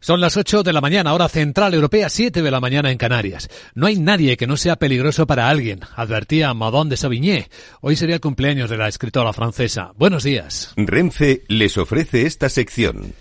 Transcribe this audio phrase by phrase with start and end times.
[0.00, 3.48] Son las 8 de la mañana, hora central europea, 7 de la mañana en Canarias.
[3.74, 7.50] No hay nadie que no sea peligroso para alguien, advertía Madame de Savigné.
[7.80, 9.92] Hoy sería el cumpleaños de la escritora francesa.
[9.96, 10.72] Buenos días.
[10.76, 13.12] Renfe les ofrece esta sección.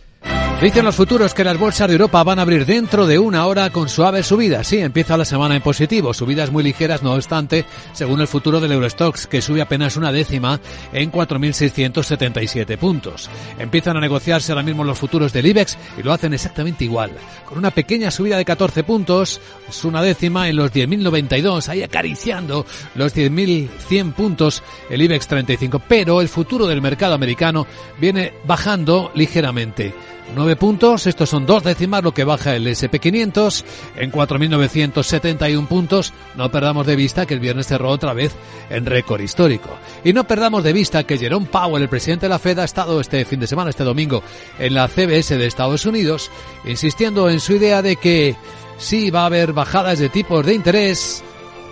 [0.62, 3.70] Dicen los futuros que las bolsas de Europa van a abrir dentro de una hora
[3.70, 4.66] con suaves subidas.
[4.66, 7.64] Sí, empieza la semana en positivo, subidas muy ligeras, no obstante,
[7.94, 10.60] según el futuro del Eurostox, que sube apenas una décima
[10.94, 13.30] en 4.677 puntos.
[13.60, 17.12] Empiezan a negociarse ahora mismo los futuros del IBEX y lo hacen exactamente igual,
[17.46, 22.66] con una pequeña subida de 14 puntos, es una décima en los 10.092, ahí acariciando
[22.96, 27.68] los 10.100 puntos el IBEX 35, pero el futuro del mercado americano
[28.00, 29.94] viene bajando ligeramente.
[30.36, 33.64] 9 puntos, estos son dos décimas lo que baja el SP500
[33.96, 36.14] en 4.971 puntos.
[36.36, 38.36] No perdamos de vista que el viernes cerró otra vez
[38.70, 39.70] en récord histórico.
[40.04, 43.00] Y no perdamos de vista que Jerome Powell, el presidente de la Fed, ha estado
[43.00, 44.22] este fin de semana, este domingo,
[44.60, 46.30] en la CBS de Estados Unidos,
[46.66, 48.36] insistiendo en su idea de que
[48.78, 51.24] sí va a haber bajadas de tipos de interés,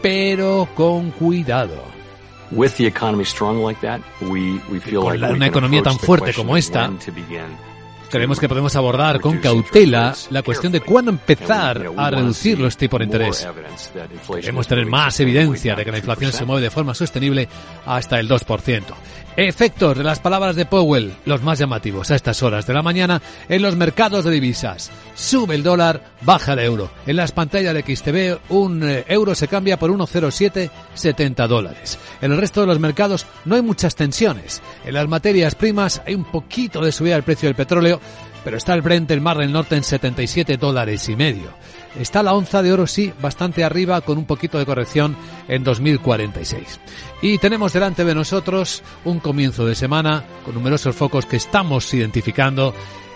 [0.02, 1.84] pero con cuidado.
[5.28, 6.92] Con una economía tan fuerte como esta,
[8.09, 13.00] Creemos que podemos abordar con cautela la cuestión de cuándo empezar a reducir los tipos
[13.00, 13.47] de interés.
[14.34, 17.47] Queremos tener más evidencia de que la inflación se mueve de forma sostenible
[17.86, 18.84] hasta el 2%.
[19.38, 23.22] Efectos de las palabras de Powell, los más llamativos a estas horas de la mañana
[23.50, 24.91] en los mercados de divisas.
[25.14, 26.89] Sube el dólar, baja el euro.
[27.05, 32.00] En las pantallas de XTV un eh, euro se cambia por 1,0770 dólares.
[32.22, 34.61] En el resto de los mercados no hay muchas tensiones.
[34.86, 38.00] En las materias primas hay un poquito de subida del precio del petróleo,
[38.45, 41.50] pero está el Brent del Mar del Norte en 77 dólares y medio.
[41.99, 45.15] Está la onza de oro, sí, bastante arriba, con un poquito de corrección
[45.47, 46.79] en 2046.
[47.21, 52.73] Y tenemos delante de nosotros un comienzo de semana con numerosos focos que estamos identificando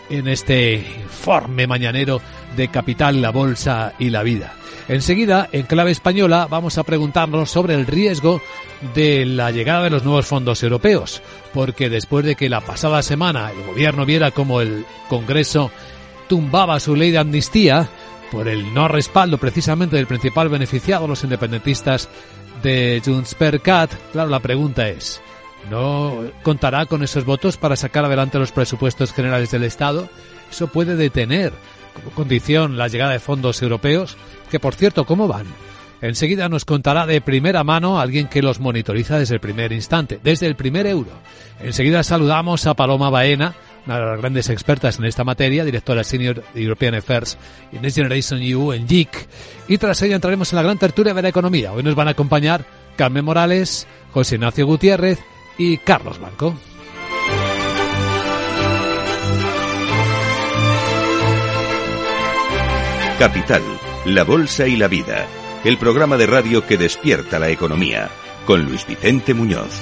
[0.09, 2.22] en este informe mañanero
[2.55, 4.53] de Capital, la Bolsa y la Vida.
[4.88, 8.41] Enseguida, en clave española, vamos a preguntarnos sobre el riesgo
[8.95, 11.22] de la llegada de los nuevos fondos europeos,
[11.53, 15.69] porque después de que la pasada semana el gobierno viera como el Congreso
[16.28, 17.88] tumbaba su ley de amnistía,
[18.31, 22.09] por el no respaldo precisamente del principal beneficiado, los independentistas
[22.63, 23.62] de Junts per.
[23.62, 25.22] Claro, la pregunta es,
[25.69, 30.09] ¿no contará con esos votos para sacar adelante los presupuestos generales del Estado?
[30.51, 31.53] Eso puede detener
[31.94, 34.18] como condición la llegada de fondos europeos,
[34.51, 35.45] que por cierto, ¿cómo van?
[36.01, 40.47] Enseguida nos contará de primera mano alguien que los monitoriza desde el primer instante, desde
[40.47, 41.12] el primer euro.
[41.62, 46.44] Enseguida saludamos a Paloma Baena, una de las grandes expertas en esta materia, directora Senior
[46.53, 47.38] European Affairs
[47.72, 49.09] y Next Generation EU en JIC.
[49.67, 51.73] Y tras ella entraremos en la gran tertulia de la economía.
[51.73, 55.19] Hoy nos van a acompañar Carmen Morales, José Ignacio Gutiérrez
[55.57, 56.56] y Carlos Blanco.
[63.19, 63.62] Capital,
[64.06, 65.28] la Bolsa y la Vida.
[65.66, 68.09] El programa de radio que despierta la economía.
[68.45, 69.81] Con Luis Vicente Muñoz.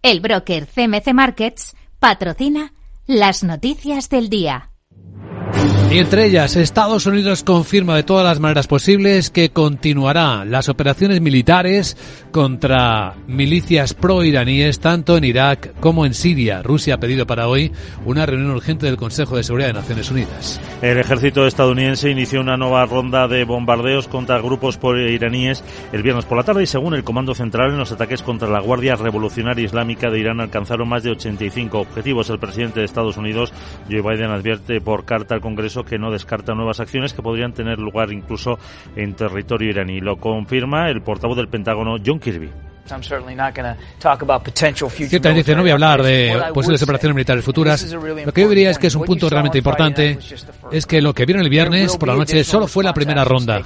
[0.00, 2.72] El broker CMC Markets patrocina
[3.06, 4.67] las noticias del día.
[5.90, 11.22] Y entre ellas, Estados Unidos confirma de todas las maneras posibles que continuará las operaciones
[11.22, 11.96] militares
[12.30, 16.62] contra milicias pro-iraníes tanto en Irak como en Siria.
[16.62, 17.72] Rusia ha pedido para hoy
[18.04, 20.60] una reunión urgente del Consejo de Seguridad de Naciones Unidas.
[20.82, 26.36] El ejército estadounidense inició una nueva ronda de bombardeos contra grupos pro-iraníes el viernes por
[26.36, 30.10] la tarde y según el Comando Central en los ataques contra la Guardia Revolucionaria Islámica
[30.10, 32.28] de Irán alcanzaron más de 85 objetivos.
[32.28, 33.54] El presidente de Estados Unidos,
[33.90, 37.78] Joe Biden, advierte por carta al Congreso que no descarta nuevas acciones que podrían tener
[37.78, 38.58] lugar incluso
[38.96, 40.00] en territorio iraní.
[40.00, 42.67] Lo confirma el portavoz del Pentágono, John Kirby.
[45.08, 47.92] Ciertamente dice, no voy a hablar de posibles operaciones militares futuras.
[47.92, 50.18] Lo que yo diría es que es un punto realmente importante,
[50.72, 53.62] es que lo que vieron el viernes por la noche solo fue la primera ronda.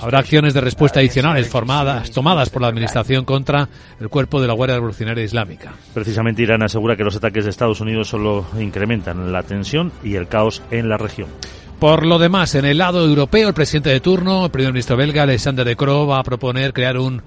[0.00, 3.68] Habrá acciones de respuesta adicionales formadas, tomadas por la Administración contra
[4.00, 5.72] el cuerpo de la Guardia Revolucionaria Islámica.
[5.92, 10.28] Precisamente Irán asegura que los ataques de Estados Unidos solo incrementan la tensión y el
[10.28, 11.28] caos en la región.
[11.78, 15.22] Por lo demás, en el lado europeo, el presidente de turno, el primer ministro belga,
[15.22, 17.22] Alexander De Croo, va a proponer crear un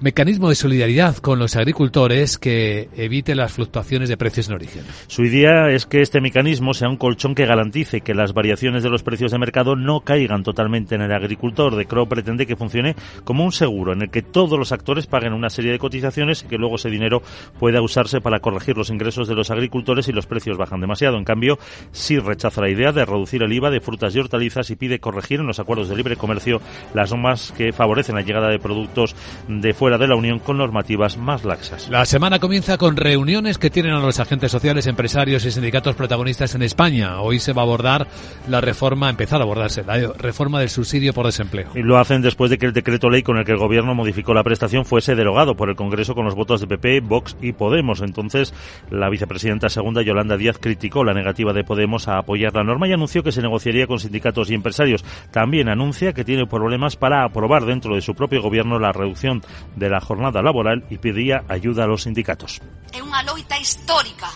[0.00, 4.84] mecanismo de solidaridad con los agricultores que evite las fluctuaciones de precios en origen.
[5.06, 8.90] Su idea es que este mecanismo sea un colchón que garantice que las variaciones de
[8.90, 11.76] los precios de mercado no caigan totalmente en el agricultor.
[11.76, 12.94] De Crow pretende que funcione
[13.24, 16.46] como un seguro en el que todos los actores paguen una serie de cotizaciones y
[16.46, 17.22] que luego ese dinero
[17.58, 21.16] pueda usarse para corregir los ingresos de los agricultores y los precios bajan demasiado.
[21.16, 21.58] En cambio,
[21.92, 25.40] sí rechaza la idea de reducir el IVA de frutas y hortalizas y pide corregir
[25.40, 26.60] en los acuerdos de libre comercio
[26.92, 29.16] las normas que favorecen la llegada de productos
[29.48, 31.88] de fuera de la Unión con normativas más laxas.
[31.88, 36.56] La semana comienza con reuniones que tienen a los agentes sociales, empresarios y sindicatos protagonistas
[36.56, 37.20] en España.
[37.20, 38.08] Hoy se va a abordar
[38.48, 41.68] la reforma, empezar a abordarse, la reforma del subsidio por desempleo.
[41.76, 44.34] Y lo hacen después de que el decreto ley con el que el Gobierno modificó
[44.34, 48.00] la prestación fuese derogado por el Congreso con los votos de PP, Vox y Podemos.
[48.02, 48.52] Entonces,
[48.90, 52.92] la vicepresidenta segunda, Yolanda Díaz, criticó la negativa de Podemos a apoyar la norma y
[52.92, 55.04] anunció que se negociaría con sindicatos y empresarios.
[55.30, 59.42] También anuncia que tiene problemas para aprobar dentro de su propio Gobierno la reducción
[59.76, 62.58] de la jornada laboral e pedía ayuda a los sindicatos.
[62.90, 64.32] É unha loita histórica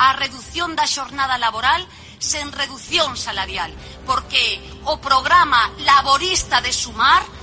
[0.00, 1.84] a reducción da xornada laboral
[2.16, 3.74] sen reducción salarial,
[4.06, 7.39] porque o programa laborista de Sumar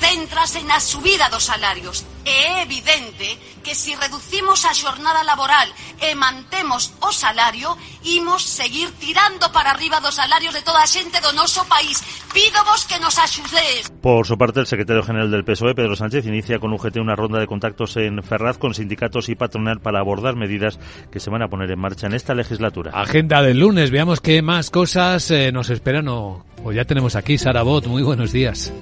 [0.00, 2.08] céntrase na subida dos salarios.
[2.24, 5.68] E é evidente que se reducimos a xornada laboral
[6.00, 11.20] e mantemos o salario, imos seguir tirando para arriba dos salarios de toda a xente
[11.20, 12.00] do noso país.
[12.32, 13.90] Pídovos que nos axudeis.
[14.00, 17.38] Por su parte, el secretario general del PSOE, Pedro Sánchez, inicia con UGT una ronda
[17.38, 20.78] de contactos en Ferraz con sindicatos y patronal para abordar medidas
[21.10, 22.92] que se van a poner en marcha en esta legislatura.
[22.94, 27.36] Agenda del lunes, veamos qué más cosas eh, nos esperan o, o ya tenemos aquí.
[27.36, 28.72] Sara Bot, muy buenos días.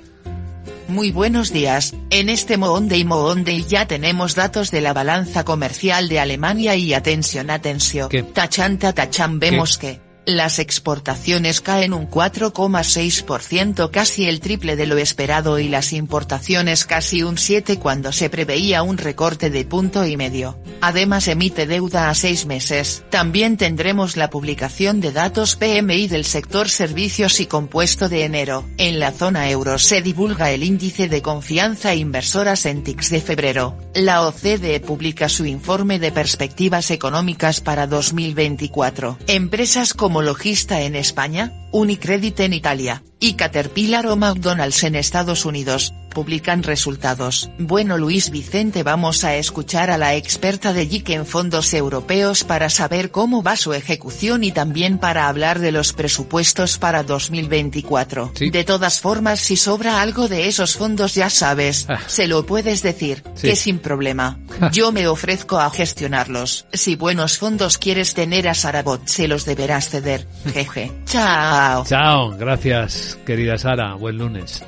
[0.89, 6.19] Muy buenos días, en este Monday Monday ya tenemos datos de la balanza comercial de
[6.19, 14.41] Alemania y atención atención, tachanta tachan vemos que las exportaciones caen un 4,6% casi el
[14.41, 19.51] triple de lo esperado y las importaciones casi un 7 cuando se preveía un recorte
[19.51, 20.59] de punto y medio.
[20.81, 23.03] Además emite deuda a seis meses.
[23.11, 28.65] También tendremos la publicación de datos PMI del sector servicios y compuesto de enero.
[28.77, 33.77] En la zona euro se divulga el índice de confianza inversora Sentix de febrero.
[33.95, 39.19] La OCDE publica su informe de perspectivas económicas para 2024.
[39.27, 46.65] Empresas como En España, Unicredit en Italia, y Caterpillar o McDonald's en Estados Unidos, publican
[46.65, 47.49] resultados.
[47.59, 52.71] Bueno Luis Vicente vamos a escuchar a la experta de JIC en fondos europeos para
[52.71, 58.33] saber cómo va su ejecución y también para hablar de los presupuestos para 2024.
[58.51, 62.01] De todas formas si sobra algo de esos fondos ya sabes, Ah.
[62.09, 63.47] se lo puedes decir, Sí.
[63.51, 64.41] que sin problema.
[64.73, 66.67] Yo me ofrezco a gestionarlos.
[66.73, 70.27] Si buenos fondos quieres tener a Sarabot se los deberás ceder.
[70.53, 70.91] Jeje.
[71.07, 71.85] Chao.
[71.87, 73.95] Chao, gracias, querida Sara.
[73.95, 74.65] Buen lunes.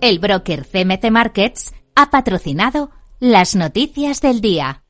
[0.00, 4.84] El broker CMC Markets ha patrocinado las noticias del día.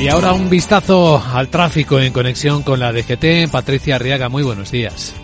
[0.00, 3.50] Y ahora un vistazo al tráfico en conexión con la DGT.
[3.50, 5.19] Patricia Arriaga, muy buenos días.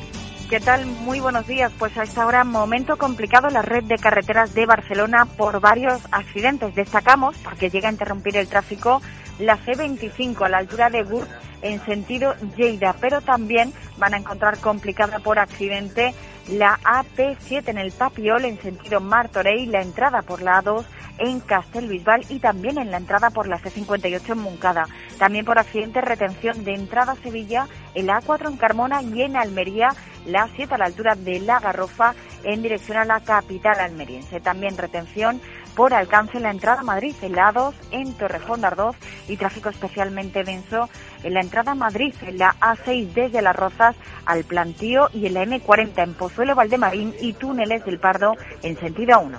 [0.48, 0.86] ¿Qué tal?
[0.86, 1.72] Muy buenos días.
[1.76, 6.72] Pues a esta hora momento complicado la red de carreteras de Barcelona por varios accidentes.
[6.76, 9.02] Destacamos, porque llega a interrumpir el tráfico,
[9.40, 11.28] la C25 a la altura de Gurt
[11.62, 16.14] en sentido Lleida, pero también van a encontrar complicada por accidente
[16.48, 20.84] la AP7 en el Papiol en sentido Martorell, la entrada por la A2
[21.18, 24.86] en Castelbisbal y también en la entrada por la C58 en Moncada.
[25.18, 29.88] También por accidente retención de entrada a Sevilla, el A4 en Carmona y en Almería,
[30.26, 34.40] la A7 a la altura de La Garrofa en dirección a la capital almeriense.
[34.40, 35.40] También retención
[35.74, 38.96] por alcance en la entrada a Madrid, en la A2 en Torrejón de Ardoz
[39.28, 40.88] y tráfico especialmente denso
[41.22, 43.94] en la entrada a Madrid, en la A6 desde Las Rozas
[44.24, 49.20] al Plantío y en la M40 en Pozuelo Valdemarín y túneles del Pardo en sentido
[49.20, 49.38] 1.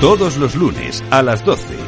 [0.00, 1.87] Todos los lunes a las 12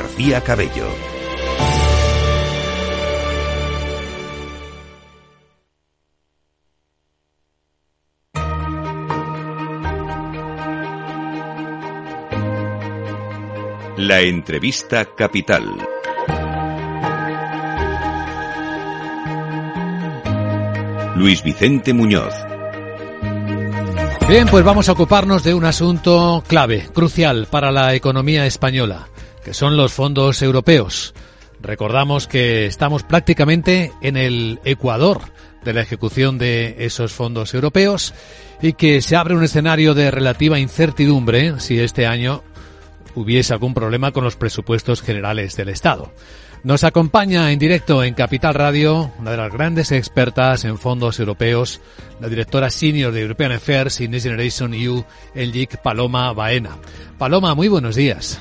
[0.00, 0.86] García Cabello.
[13.96, 15.64] La entrevista capital.
[21.16, 22.32] Luis Vicente Muñoz.
[24.28, 29.08] Bien, pues vamos a ocuparnos de un asunto clave, crucial para la economía española
[29.48, 31.14] que son los fondos europeos.
[31.62, 35.22] Recordamos que estamos prácticamente en el Ecuador
[35.64, 38.12] de la ejecución de esos fondos europeos
[38.60, 42.42] y que se abre un escenario de relativa incertidumbre si este año
[43.14, 46.12] hubiese algún problema con los presupuestos generales del Estado.
[46.62, 51.80] Nos acompaña en directo en Capital Radio una de las grandes expertas en fondos europeos,
[52.20, 56.76] la directora senior de European Affairs y Next Generation EU, el Paloma Baena.
[57.16, 58.38] Paloma, muy buenos días.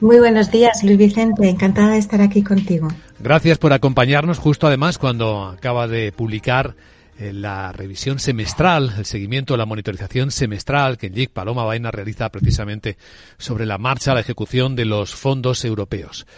[0.00, 1.48] Muy buenos días, Luis Vicente.
[1.48, 2.86] Encantada de estar aquí contigo.
[3.18, 6.76] Gracias por acompañarnos justo además cuando acaba de publicar
[7.18, 12.96] eh, la revisión semestral, el seguimiento, la monitorización semestral que el Paloma Vaina realiza precisamente
[13.38, 16.28] sobre la marcha, la ejecución de los fondos europeos.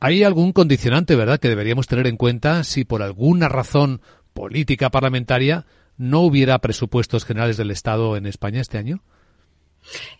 [0.00, 4.00] ¿Hay algún condicionante, verdad, que deberíamos tener en cuenta si por alguna razón
[4.32, 5.66] política parlamentaria
[5.98, 9.02] no hubiera presupuestos generales del Estado en España este año?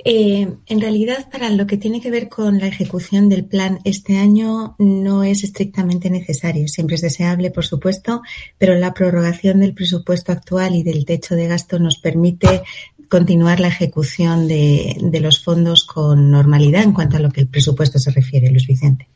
[0.04, 4.16] Eh, en realidad, para lo que tiene que ver con la ejecución del plan este
[4.16, 6.68] año no es estrictamente necesario.
[6.68, 8.22] Siempre es deseable, por supuesto,
[8.58, 12.62] pero la prorrogación del presupuesto actual y del techo de gasto nos permite
[13.08, 17.98] continuar la ejecución de, los fondos con normalidad en cuanto a lo que el presupuesto
[17.98, 19.08] se refiere, Luis Vicente.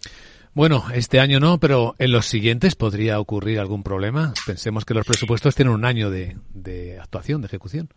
[0.52, 4.34] Bueno, este año no, pero en los siguientes podría ocurrir algún problema.
[4.46, 7.88] Pensemos que los presupuestos tienen un año de actuación, de ejecución.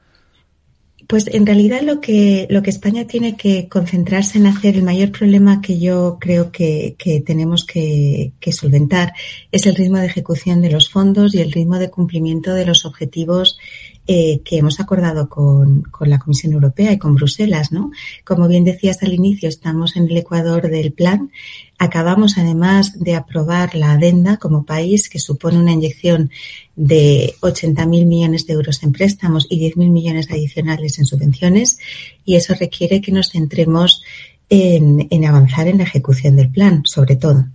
[1.05, 5.11] Pues en realidad lo que, lo que España tiene que concentrarse en hacer, el mayor
[5.11, 9.13] problema que yo creo que, que tenemos que, solventar
[9.51, 12.85] es el ritmo de ejecución de los fondos y el ritmo de cumplimiento de los
[12.85, 13.59] objetivos
[14.07, 17.91] eh, que hemos acordado con, con, la Comisión Europea y con Bruselas, ¿no?
[18.25, 21.29] Como bien decías al inicio, estamos en el ecuador del plan.
[21.77, 26.31] Acabamos además de aprobar la adenda como país, que supone una inyección
[26.77, 31.79] de 80.000 millones de euros en préstamos y 10.000 millones adicionales en subvenciones,
[32.23, 34.03] y eso requiere que nos centremos
[34.47, 37.45] en, avanzar en la ejecución del plan, sobre todo.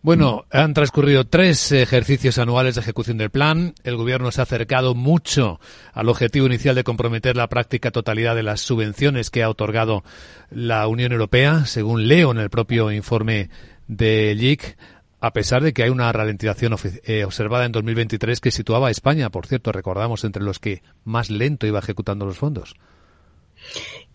[0.00, 3.74] Bueno, han transcurrido tres ejercicios anuales de ejecución del plan.
[3.82, 5.58] El Gobierno se ha acercado mucho
[5.92, 10.04] al objetivo inicial de comprometer la práctica totalidad de las subvenciones que ha otorgado
[10.48, 13.50] la Unión Europea, según leo en el propio informe
[13.88, 14.76] de LIC,
[15.20, 19.30] a pesar de que hay una ralentización eh, observada en 2023 que situaba a España,
[19.30, 22.74] por cierto, recordamos, entre los que más lento iba ejecutando los fondos.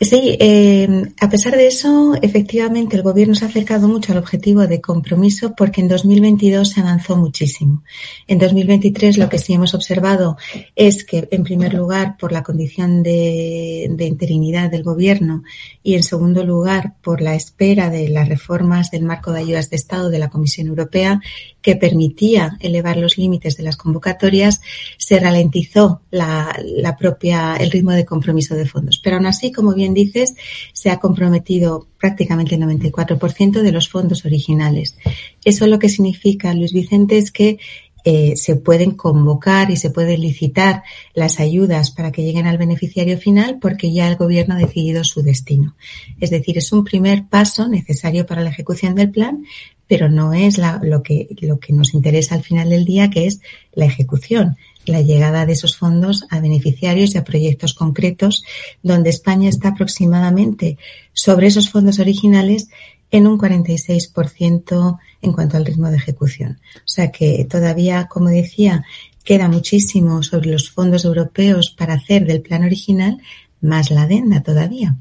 [0.03, 0.89] Sí, eh,
[1.20, 5.53] a pesar de eso, efectivamente, el Gobierno se ha acercado mucho al objetivo de compromiso
[5.55, 7.84] porque en 2022 se avanzó muchísimo.
[8.25, 10.38] En 2023 lo que sí hemos observado
[10.75, 15.43] es que, en primer lugar, por la condición de interinidad del Gobierno
[15.84, 19.75] y, en segundo lugar, por la espera de las reformas del marco de ayudas de
[19.75, 21.22] Estado de la Comisión Europea
[21.62, 24.62] que permitía elevar los límites de las convocatorias,
[24.98, 26.56] se ralentizó la,
[27.00, 29.00] propia, el ritmo de compromiso de fondos.
[29.03, 30.34] Pero aún así, como bien dices,
[30.74, 34.98] se ha comprometido prácticamente el 94% de los fondos originales.
[35.46, 37.60] Eso lo que significa, Luis Vicente, es que
[38.03, 40.82] eh, se pueden convocar y se pueden licitar
[41.13, 45.22] las ayudas para que lleguen al beneficiario final porque ya el gobierno ha decidido su
[45.22, 45.75] destino.
[46.20, 49.46] Es decir, es un primer paso necesario para la ejecución del plan,
[49.91, 53.41] pero no es lo, que, lo que nos interesa al final del día, que es
[53.74, 54.55] la ejecución
[54.86, 58.41] la llegada de esos fondos a beneficiarios y a proyectos concretos,
[58.81, 60.77] donde España está aproximadamente
[61.12, 62.69] sobre esos fondos originales
[63.12, 66.62] en un 46% en cuanto al ritmo de ejecución.
[66.77, 68.86] O sea que todavía, como decía,
[69.25, 73.21] queda muchísimo sobre los fondos europeos para hacer del plan original,
[73.60, 74.95] más la adenda todavía.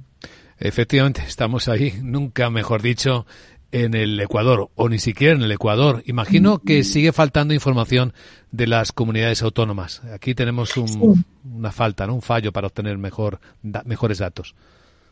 [0.59, 3.25] Efectivamente, estamos ahí, nunca mejor dicho,
[3.73, 6.03] en el Ecuador o ni siquiera en el Ecuador.
[6.07, 8.13] Imagino que sigue faltando información
[8.51, 10.03] de las comunidades autónomas.
[10.13, 12.15] Aquí tenemos una falta, ¿no?
[12.15, 13.41] un fallo para obtener mejor,
[13.85, 14.55] mejores datos.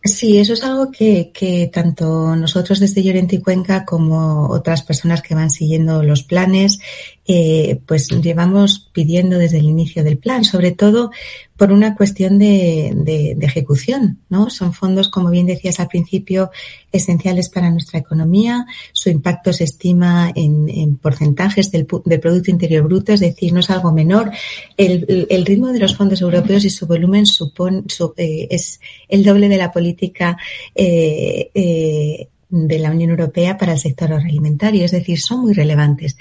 [0.05, 5.23] Sí, eso es algo que, que tanto nosotros desde Llorente y Cuenca como otras personas
[5.23, 6.79] que van siguiendo los planes,
[7.27, 11.11] eh, pues llevamos pidiendo desde el inicio del plan, sobre todo
[11.59, 14.49] por una cuestión de, ejecución, ¿no?
[14.49, 16.51] Son fondos, como bien decías al principio,
[16.93, 18.65] esenciales para nuestra economía.
[18.93, 23.59] Su impacto se estima en, en porcentajes del, del, Producto Interior Bruto, es decir, no
[23.59, 24.31] es algo menor.
[24.77, 29.49] El, ritmo de los fondos europeos y su volumen supone, su, eh, es el doble
[29.49, 30.37] de la política
[30.77, 36.17] eh, eh, de la Unión Europea para el sector agroalimentario, es decir, son muy relevantes.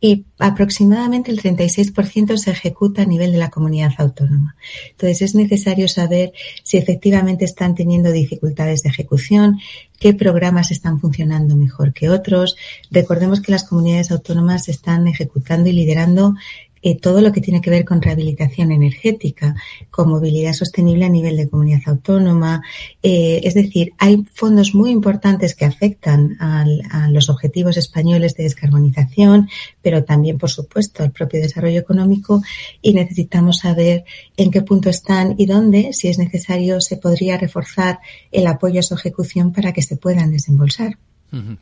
[0.00, 4.56] Y aproximadamente el 36% se ejecuta a nivel de la comunidad autónoma.
[4.90, 6.32] Entonces, es necesario saber
[6.62, 9.58] si efectivamente están teniendo dificultades de ejecución,
[9.98, 12.56] qué programas están funcionando mejor que otros.
[12.90, 16.34] Recordemos que las comunidades autónomas están ejecutando y liderando
[16.82, 19.54] eh, todo lo que tiene que ver con rehabilitación energética,
[19.90, 22.62] con movilidad sostenible a nivel de comunidad autónoma.
[23.02, 26.64] Eh, es decir, hay fondos muy importantes que afectan a
[27.10, 29.48] los objetivos españoles de descarbonización,
[29.82, 32.42] pero también, por supuesto, al propio desarrollo económico
[32.80, 34.04] y necesitamos saber
[34.36, 38.00] en qué punto están y dónde, si es necesario, se podría reforzar
[38.32, 40.96] el apoyo a su ejecución para que se puedan desembolsar.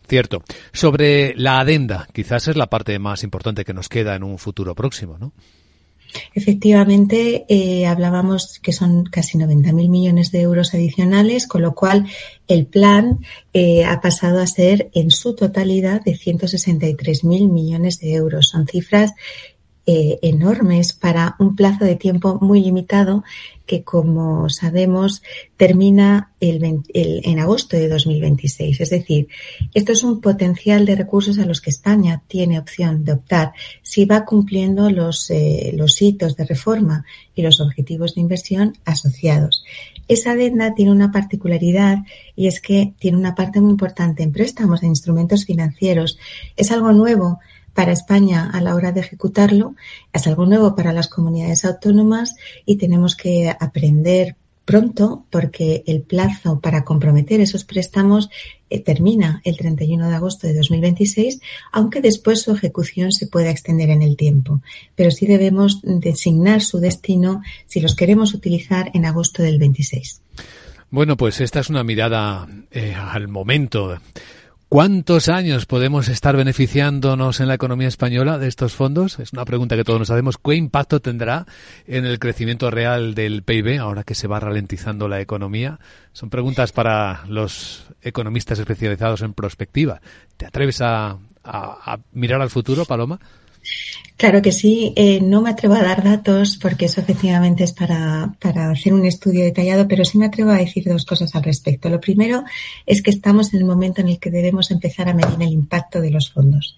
[0.06, 0.42] Cierto.
[0.72, 4.74] Sobre la adenda, quizás es la parte más importante que nos queda en un futuro
[4.74, 5.32] próximo, ¿no?
[6.34, 12.06] Efectivamente, eh, hablábamos que son casi 90.000 millones de euros adicionales, con lo cual
[12.46, 13.18] el plan
[13.52, 18.48] eh, ha pasado a ser en su totalidad de 163.000 millones de euros.
[18.48, 19.12] Son cifras
[19.90, 23.24] eh, enormes para un plazo de tiempo muy limitado
[23.64, 25.22] que, como sabemos,
[25.56, 28.82] termina el, el, en agosto de 2026.
[28.82, 29.28] Es decir,
[29.72, 34.04] esto es un potencial de recursos a los que España tiene opción de optar si
[34.04, 39.64] va cumpliendo los, eh, los hitos de reforma y los objetivos de inversión asociados.
[40.06, 41.96] Esa adenda tiene una particularidad
[42.36, 46.18] y es que tiene una parte muy importante en préstamos, en instrumentos financieros.
[46.58, 47.38] Es algo nuevo
[47.78, 49.76] para España a la hora de ejecutarlo,
[50.12, 52.34] es algo nuevo para las comunidades autónomas
[52.66, 58.30] y tenemos que aprender pronto porque el plazo para comprometer esos préstamos
[58.68, 63.90] eh, termina el 31 de agosto de 2026, aunque después su ejecución se pueda extender
[63.90, 64.60] en el tiempo.
[64.96, 70.20] Pero sí debemos designar su destino si los queremos utilizar en agosto del 26.
[70.90, 74.00] Bueno, pues esta es una mirada eh, al momento
[74.68, 79.18] ¿Cuántos años podemos estar beneficiándonos en la economía española de estos fondos?
[79.18, 80.36] Es una pregunta que todos nos hacemos.
[80.36, 81.46] ¿Qué impacto tendrá
[81.86, 85.80] en el crecimiento real del PIB ahora que se va ralentizando la economía?
[86.12, 90.02] Son preguntas para los economistas especializados en prospectiva.
[90.36, 93.18] ¿Te atreves a, a, mirar al futuro, Paloma?
[94.18, 94.92] Claro que sí.
[94.96, 99.04] Eh, no me atrevo a dar datos porque eso efectivamente es para, para, hacer un
[99.04, 101.88] estudio detallado, pero sí me atrevo a decir dos cosas al respecto.
[101.88, 102.42] Lo primero
[102.84, 106.00] es que estamos en el momento en el que debemos empezar a medir el impacto
[106.00, 106.76] de los fondos.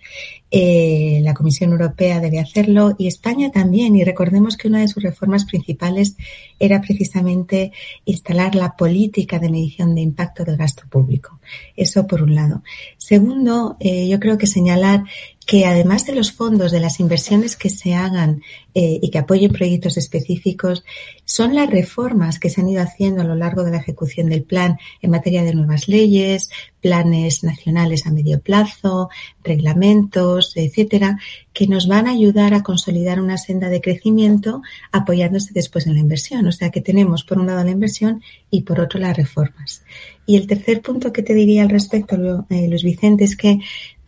[0.51, 3.97] Eh, la Comisión Europea debe hacerlo y España también.
[3.97, 6.17] Y recordemos que una de sus reformas principales
[6.59, 7.73] era precisamente
[8.05, 11.41] instalar la política de medición de impacto del gasto público.
[11.75, 12.63] Eso por un lado.
[12.99, 15.05] Segundo, eh, yo creo que señalar
[15.51, 18.41] que además de los fondos, de las inversiones que se hagan
[18.73, 20.85] eh, y que apoyen proyectos específicos,
[21.25, 24.45] son las reformas que se han ido haciendo a lo largo de la ejecución del
[24.45, 29.11] plan en materia de nuevas leyes, planes nacionales a medio plazo,
[29.43, 31.19] reglamentos, etcétera,
[31.53, 36.01] que nos van a ayudar a consolidar una senda de crecimiento apoyándose después en la
[36.01, 36.47] inversión.
[36.47, 39.83] O sea que tenemos por un lado la inversión y por otro las reformas.
[40.27, 43.59] Y el tercer punto que te diría al respecto, eh, Luis Vicente, es que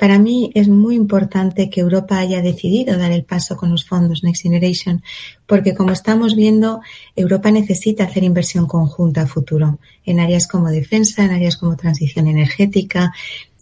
[0.02, 4.24] para mí es muy importante que Europa haya decidido dar el paso con los fondos
[4.24, 5.00] Next Generation,
[5.46, 6.80] porque como estamos viendo,
[7.14, 12.26] Europa necesita hacer inversión conjunta a futuro en áreas como defensa, en áreas como transición
[12.26, 13.12] energética.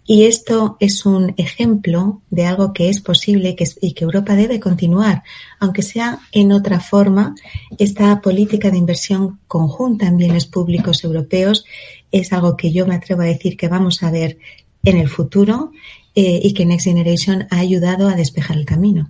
[0.07, 5.22] Y esto es un ejemplo de algo que es posible y que, Europa debe continuar,
[5.59, 7.35] aunque sea en otra forma.
[7.76, 11.66] Esta política de inversión conjunta en bienes públicos europeos
[12.11, 14.38] es algo que yo me atrevo a decir que vamos a ver
[14.83, 15.72] en el futuro
[16.20, 19.09] eh, y que Next Generation ha ayudado a despejar el camino.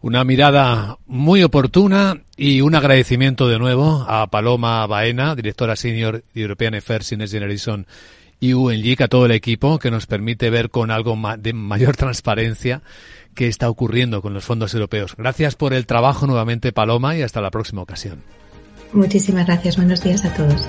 [0.00, 6.40] Una mirada muy oportuna y un agradecimiento de nuevo a Paloma Baena, directora senior de
[6.40, 7.88] European Affairs in Next Generation
[8.38, 12.82] y UNGIC, a todo el equipo que nos permite ver con algo de mayor transparencia
[13.34, 15.16] qué está ocurriendo con los fondos europeos.
[15.16, 18.22] Gracias por el trabajo nuevamente, Paloma, y hasta la próxima ocasión.
[18.92, 19.76] Muchísimas gracias.
[19.76, 20.68] Buenos días a todos.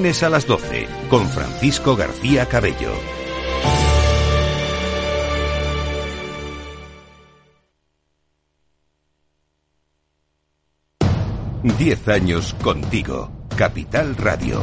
[0.00, 2.90] a las 12, con Francisco García Cabello.
[11.78, 13.30] Diez años contigo.
[13.58, 14.62] Capital Radio.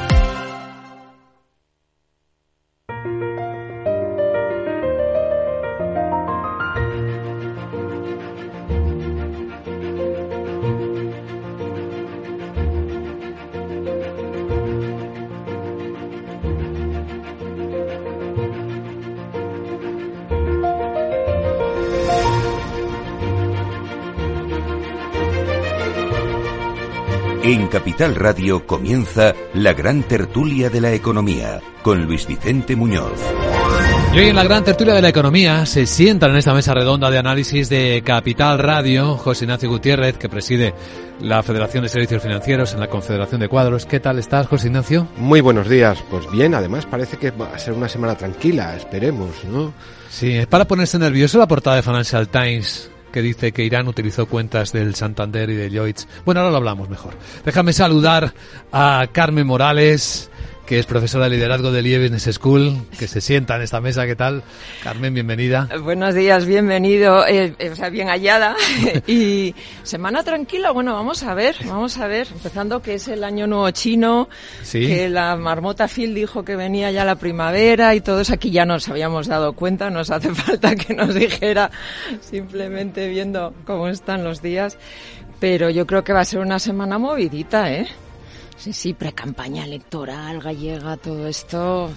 [27.71, 33.17] Capital Radio comienza la gran tertulia de la economía con Luis Vicente Muñoz.
[34.13, 37.09] Y hoy en la gran tertulia de la economía se sientan en esta mesa redonda
[37.09, 40.73] de análisis de Capital Radio José Ignacio Gutiérrez, que preside
[41.21, 43.85] la Federación de Servicios Financieros en la Confederación de Cuadros.
[43.85, 45.07] ¿Qué tal estás, José Ignacio?
[45.15, 46.03] Muy buenos días.
[46.09, 49.73] Pues bien, además parece que va a ser una semana tranquila, esperemos, ¿no?
[50.09, 54.25] Sí, es para ponerse nervioso la portada de Financial Times que dice que Irán utilizó
[54.25, 56.07] cuentas del Santander y de Lloyds.
[56.25, 57.13] Bueno, ahora lo hablamos mejor.
[57.45, 58.33] Déjame saludar
[58.71, 60.30] a Carmen Morales,
[60.71, 64.05] que es profesora de liderazgo del IE Business School, que se sienta en esta mesa.
[64.05, 64.41] ¿Qué tal?
[64.81, 65.67] Carmen, bienvenida.
[65.83, 68.55] Buenos días, bienvenido, eh, o sea, bien hallada.
[69.05, 69.53] y
[69.83, 72.29] semana tranquila, bueno, vamos a ver, vamos a ver.
[72.31, 74.29] Empezando que es el año nuevo chino,
[74.71, 78.87] que la marmota Phil dijo que venía ya la primavera y todos aquí ya nos
[78.87, 81.69] habíamos dado cuenta, nos hace falta que nos dijera
[82.21, 84.77] simplemente viendo cómo están los días.
[85.41, 87.89] Pero yo creo que va a ser una semana movidita, ¿eh?
[88.61, 91.89] Sí, sí, pre-campaña electoral gallega, todo esto.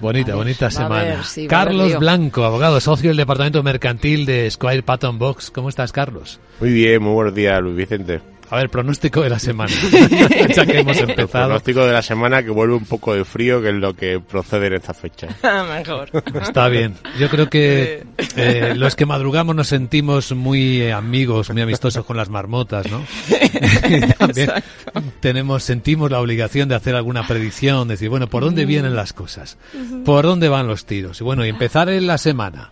[0.00, 1.22] Bonita, bonita semana.
[1.50, 5.50] Carlos Blanco, abogado, socio del Departamento Mercantil de Squire Patton Box.
[5.50, 6.40] ¿Cómo estás, Carlos?
[6.60, 8.22] Muy bien, muy buenos días, Luis Vicente.
[8.52, 9.72] A ver, pronóstico de la semana.
[10.54, 11.46] ya que hemos empezado.
[11.46, 14.66] pronóstico de la semana que vuelve un poco de frío, que es lo que procede
[14.66, 15.28] en esta fecha.
[15.74, 16.10] Mejor.
[16.38, 16.94] Está bien.
[17.18, 18.04] Yo creo que
[18.36, 23.02] eh, los que madrugamos nos sentimos muy eh, amigos, muy amistosos con las marmotas, ¿no?
[24.18, 24.50] También
[25.20, 29.56] tenemos, sentimos la obligación de hacer alguna predicción, decir, bueno, ¿por dónde vienen las cosas?
[30.04, 31.18] ¿Por dónde van los tiros?
[31.22, 32.70] Y bueno, y empezar en la semana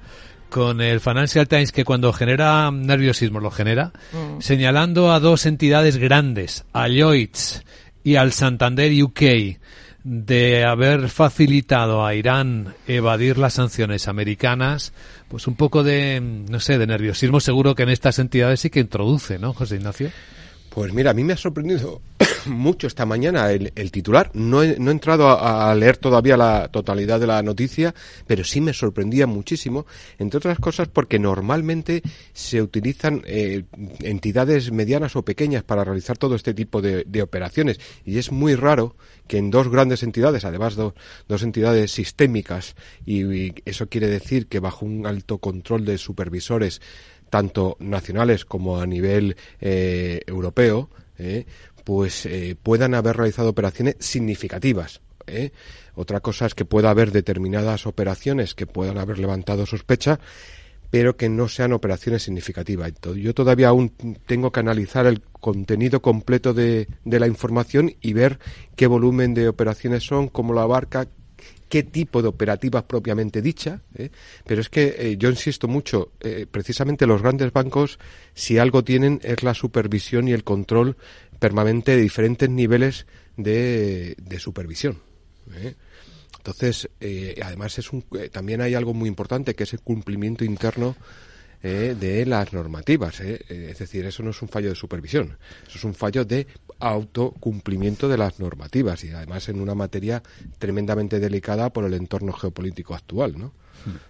[0.50, 4.40] con el Financial Times que cuando genera nerviosismo lo genera, mm.
[4.40, 7.64] señalando a dos entidades grandes, a Lloyds
[8.04, 9.58] y al Santander UK,
[10.02, 14.92] de haber facilitado a Irán evadir las sanciones americanas,
[15.28, 18.80] pues un poco de, no sé, de nerviosismo seguro que en estas entidades sí que
[18.80, 20.10] introduce, ¿no, José Ignacio?
[20.70, 22.00] Pues mira, a mí me ha sorprendido
[22.46, 24.30] mucho esta mañana el, titular.
[24.34, 27.92] No he, no he entrado a, leer todavía la totalidad de la noticia,
[28.28, 29.86] pero sí me sorprendía muchísimo,
[30.18, 32.02] entre otras cosas porque normalmente
[32.32, 33.64] se utilizan eh,
[34.00, 38.96] entidades medianas o pequeñas para realizar todo este tipo de, operaciones y es muy raro
[39.26, 44.86] que en dos grandes entidades, además dos entidades sistémicas, y eso quiere decir que bajo
[44.86, 46.80] un alto control de supervisores
[47.30, 51.46] tanto nacionales como a nivel eh, europeo, eh,
[51.84, 55.00] pues eh, puedan haber realizado operaciones significativas.
[55.94, 60.18] Otra cosa es que pueda haber determinadas operaciones que puedan haber levantado sospecha,
[60.90, 62.92] pero que no sean operaciones significativas.
[63.14, 63.92] Yo todavía aún
[64.26, 68.40] tengo que analizar el contenido completo de, de la información y ver
[68.74, 71.06] qué volumen de operaciones son, cómo lo abarca,
[71.70, 74.10] qué tipo de operativas propiamente dicha, ¿eh?
[74.44, 77.98] pero es que eh, yo insisto mucho, eh, precisamente los grandes bancos,
[78.34, 80.96] si algo tienen es la supervisión y el control
[81.38, 83.06] permanente de diferentes niveles
[83.36, 84.98] de, supervisión.
[86.36, 86.90] Entonces,
[87.42, 90.96] además es un, también hay algo muy importante que es el cumplimiento interno
[91.62, 93.20] eh, de las normativas.
[93.20, 96.46] Es decir, eso no es un fallo de supervisión, eso es un fallo de
[96.80, 100.22] autocumplimiento de las normativas y además en una materia
[100.58, 103.52] tremendamente delicada por el entorno geopolítico actual, ¿no?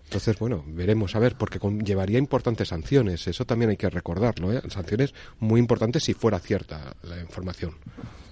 [0.04, 4.60] Entonces, bueno, veremos a ver, porque llevaría importantes sanciones, eso también hay que recordarlo, ¿eh?
[4.68, 7.76] sanciones muy importantes si fuera cierta la información.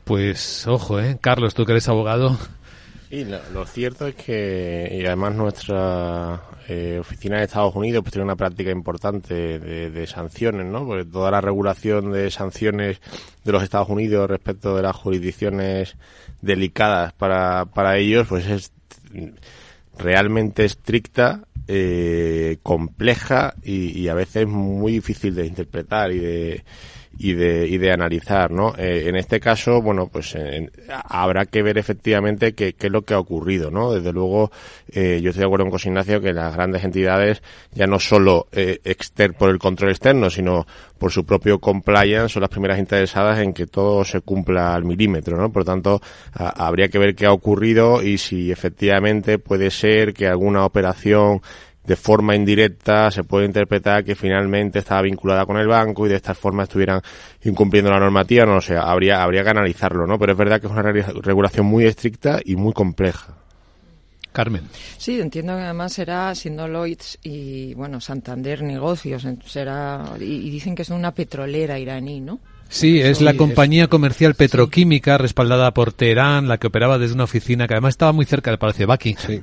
[0.05, 1.19] Pues ojo, ¿eh?
[1.21, 2.37] Carlos, tú que eres abogado,
[3.11, 8.25] y lo, cierto es que, y además nuestra eh, oficina de Estados Unidos pues tiene
[8.25, 10.87] una práctica importante de, sanciones, ¿no?
[10.87, 13.01] Porque toda la regulación de sanciones
[13.45, 15.97] de los Estados Unidos respecto de las jurisdicciones
[16.43, 18.73] delicadas para, para ellos, pues es
[19.97, 26.65] realmente estricta, eh, compleja y, y a veces muy difícil de interpretar y de
[27.19, 28.75] y de, y de analizar, ¿no?
[28.79, 30.37] Eh, en este caso, bueno, pues
[31.05, 33.93] habrá que ver efectivamente qué, qué, es lo que ha ocurrido, ¿no?
[33.93, 34.53] Desde luego,
[34.93, 38.79] eh, yo estoy de acuerdo con Ignacio que las grandes entidades, ya no solo eh,
[38.85, 40.67] exter por el control externo, sino
[40.99, 45.37] por su propio compliance, son las primeras interesadas en que todo se cumpla al milímetro,
[45.37, 45.51] ¿no?
[45.51, 46.01] Por lo tanto,
[46.33, 51.41] habría que ver qué ha ocurrido y si efectivamente puede ser que alguna operación
[51.89, 56.17] de forma indirecta se puede interpretar que finalmente estaba vinculada con el banco y de
[56.17, 57.01] esta forma estuvieran
[57.45, 60.19] incumpliendo la normativa, no lo sé, habría, habría que analizarlo, ¿no?
[60.19, 63.39] Pero es verdad que es una regulación muy estricta y muy compleja.
[64.33, 64.65] Carmen.
[64.99, 70.83] Sí, entiendo que además será, siendo Lloyds y, bueno, Santander Negocios, será, y, dicen que
[70.83, 72.39] es una petrolera iraní, ¿no?
[72.69, 77.67] Sí, es la compañía comercial petroquímica respaldada por Teherán, la que operaba desde una oficina
[77.67, 79.27] que además estaba muy cerca del Palacio de Buckingham.
[79.27, 79.43] Sí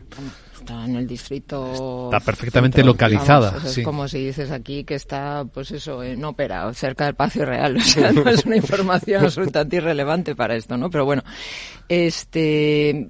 [0.65, 2.05] está en el distrito.
[2.05, 3.57] Está perfectamente localizada.
[3.63, 7.77] Es como si dices aquí que está, pues eso, en ópera, cerca del Palacio Real.
[7.85, 10.89] O sea, no es una información absolutamente irrelevante para esto, ¿no?
[10.89, 11.23] Pero bueno,
[11.87, 13.09] este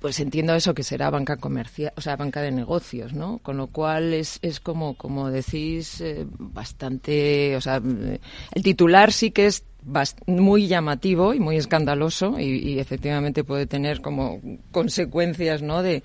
[0.00, 3.38] pues entiendo eso que será banca comercial, o sea, banca de negocios, ¿no?
[3.38, 9.30] Con lo cual es, es como, como decís, eh, bastante, o sea, el titular sí
[9.30, 9.64] que es
[10.26, 14.40] muy llamativo y muy escandaloso y, y, efectivamente puede tener como
[14.72, 15.82] consecuencias, ¿no?
[15.82, 16.02] De,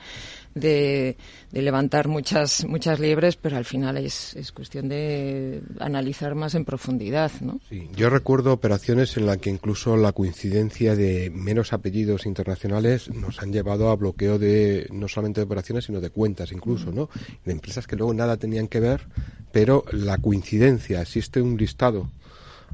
[0.57, 1.17] de,
[1.51, 7.31] levantar muchas muchas liebres, pero al final es, es cuestión de analizar más en profundidad,
[7.41, 7.59] ¿no?
[7.69, 13.41] Sí, yo recuerdo operaciones en las que incluso la coincidencia de menos apellidos internacionales nos
[13.41, 17.09] han llevado a bloqueo de no solamente de operaciones, sino de cuentas incluso, ¿no?
[17.45, 19.07] De empresas que luego nada tenían que ver,
[19.51, 22.09] pero la coincidencia, existe un listado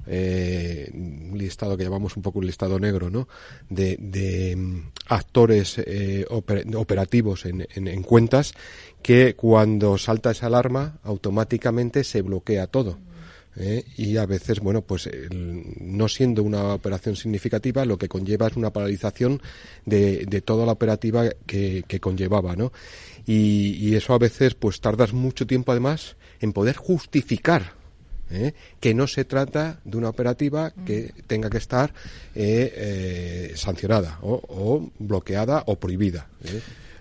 [0.06, 3.28] eh, un listado que llamamos un poco un listado negro, ¿no?
[3.70, 8.54] De, mm, actores eh, operativos en, en, cuentas
[9.02, 12.98] que cuando salta esa alarma automáticamente se bloquea todo.
[13.56, 13.86] ¿eh?
[13.98, 18.74] y a veces, bueno, pues no siendo una operación significativa, lo que conlleva es una
[18.74, 19.42] paralización
[19.86, 22.72] de, toda la operativa que, que conllevaba, ¿no?
[23.26, 27.83] Y, y, eso a veces, pues tardas mucho tiempo además en poder justificar
[28.34, 28.54] ¿eh?
[28.80, 31.94] que no se trata de una operativa que tenga que estar
[32.36, 36.28] eh, eh, sancionada o, bloqueada o prohibida.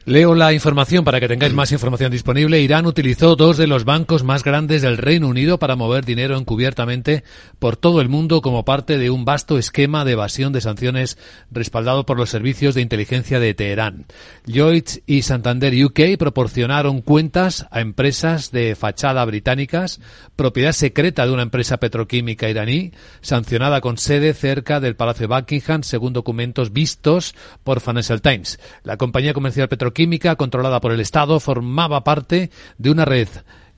[0.05, 2.61] Leo la información para que tengáis más información disponible.
[2.61, 7.23] Irán utilizó dos de los bancos más grandes del Reino Unido para mover dinero encubiertamente
[7.61, 11.19] por todo el mundo como parte de un vasto esquema de evasión de sanciones
[11.53, 14.07] respaldado por los servicios de inteligencia de Teherán.
[14.45, 20.01] Lloyds y Santander UK proporcionaron cuentas a empresas de fachada británicas,
[20.35, 25.85] propiedad secreta de una empresa petroquímica iraní, sancionada con sede cerca del Palacio de Buckingham,
[25.85, 28.59] según documentos vistos por Financial Times.
[28.83, 33.29] La compañía comercial petroquímica química controlada por el Estado formaba parte de una red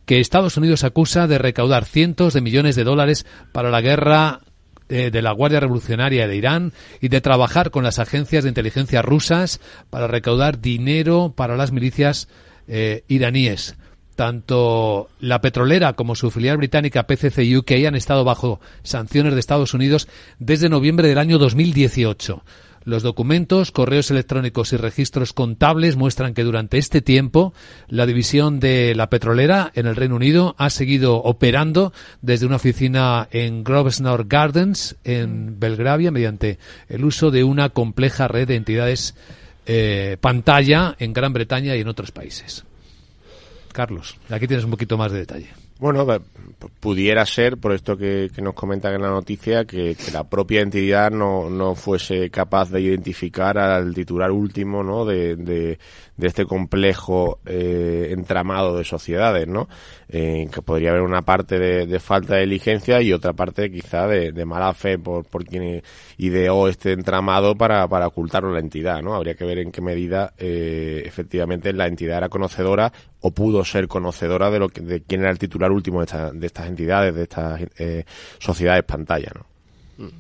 [0.07, 4.41] que Estados Unidos acusa de recaudar cientos de millones de dólares para la guerra
[4.89, 9.01] eh, de la Guardia Revolucionaria de Irán y de trabajar con las agencias de inteligencia
[9.01, 12.29] rusas para recaudar dinero para las milicias
[12.69, 13.77] eh, iraníes.
[14.15, 19.75] Tanto la petrolera como su filial británica PCC UK han estado bajo sanciones de Estados
[19.75, 20.07] Unidos
[20.39, 22.45] desde noviembre del año 2018.
[22.85, 27.55] Los documentos, correos electrónicos y registros contables muestran que durante este tiempo
[27.89, 33.27] la división de la petrolera en el Reino Unido ha seguido operando desde una oficina
[33.31, 39.15] en Grosvenor Gardens, en Belgravia, mediante el uso de una compleja red de entidades
[39.65, 42.65] eh, pantalla en Gran Bretaña y en otros países.
[43.73, 45.64] Carlos, aquí tienes un poquito más de detalle.
[45.81, 46.07] Bueno,
[46.79, 51.51] pudiera ser, por esto que, nos comentan en la noticia, que, la propia entidad no,
[51.51, 55.05] no, fuese capaz de identificar al titular último ¿no?
[55.05, 55.79] de, de,
[56.21, 59.69] este complejo eh, entramado de sociedades, ¿no?
[60.09, 64.45] Eh, que podría haber una parte de, falta de diligencia y otra parte quizá de,
[64.45, 65.83] mala fe por, por quien
[66.19, 69.15] ideó este entramado para, para ocultarlo a la entidad, ¿no?
[69.15, 72.93] Habría que ver en qué medida eh, efectivamente la entidad era conocedora
[73.27, 76.47] o pudo ser conocedora de lo que, de quién era el titular último de, de
[76.47, 78.05] estas entidades, de estas eh,
[78.39, 80.11] sociedades pantalla, ¿no?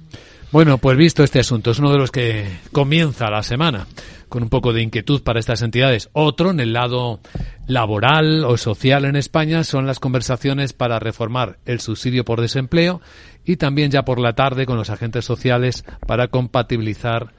[0.50, 3.86] Bueno, pues visto este asunto, es uno de los que comienza la semana
[4.30, 6.08] con un poco de inquietud para estas entidades.
[6.14, 7.20] Otro, en el lado
[7.66, 13.02] laboral o social en España, son las conversaciones para reformar el subsidio por desempleo
[13.44, 17.34] y también ya por la tarde con los agentes sociales para compatibilizar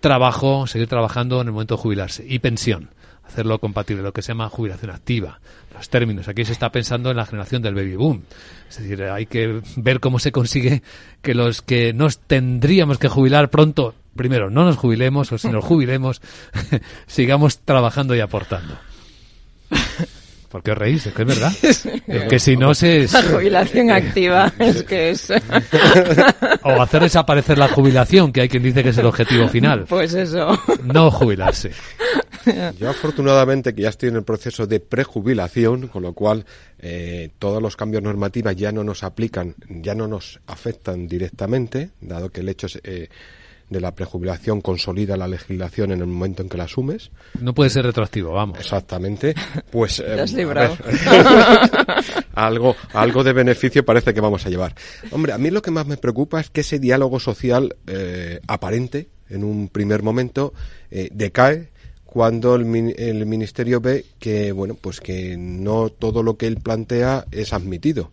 [0.00, 2.90] trabajo, seguir trabajando en el momento de jubilarse y pensión
[3.26, 5.40] hacerlo compatible, lo que se llama jubilación activa.
[5.74, 8.22] Los términos, aquí se está pensando en la generación del baby boom.
[8.68, 10.82] Es decir, hay que ver cómo se consigue
[11.22, 15.64] que los que nos tendríamos que jubilar pronto, primero, no nos jubilemos o si nos
[15.64, 16.22] jubilemos,
[17.06, 18.78] sigamos trabajando y aportando.
[20.48, 21.06] ¿Por qué os reís?
[21.06, 21.52] Es que es verdad.
[22.06, 23.08] Es que si no se...
[23.12, 25.30] La jubilación activa es que es...
[26.62, 29.86] O hacer desaparecer la jubilación, que hay quien dice que es el objetivo final.
[29.88, 30.58] Pues eso.
[30.84, 31.72] No jubilarse.
[32.78, 36.44] Yo afortunadamente que ya estoy en el proceso de prejubilación, con lo cual
[36.78, 42.30] eh, todos los cambios normativos ya no nos aplican, ya no nos afectan directamente, dado
[42.30, 43.08] que el hecho eh,
[43.68, 47.10] de la prejubilación consolida la legislación en el momento en que la asumes.
[47.40, 48.58] No puede ser retroactivo, vamos.
[48.58, 49.34] Exactamente.
[49.70, 50.24] Pues eh,
[52.34, 54.74] algo, algo de beneficio parece que vamos a llevar.
[55.10, 57.76] Hombre, a mí lo que más me preocupa es que ese diálogo social
[58.46, 60.52] aparente en un primer momento
[60.90, 61.70] decae
[62.16, 67.52] cuando el, ministerio ve que bueno pues que no todo lo que él plantea es
[67.52, 68.10] admitido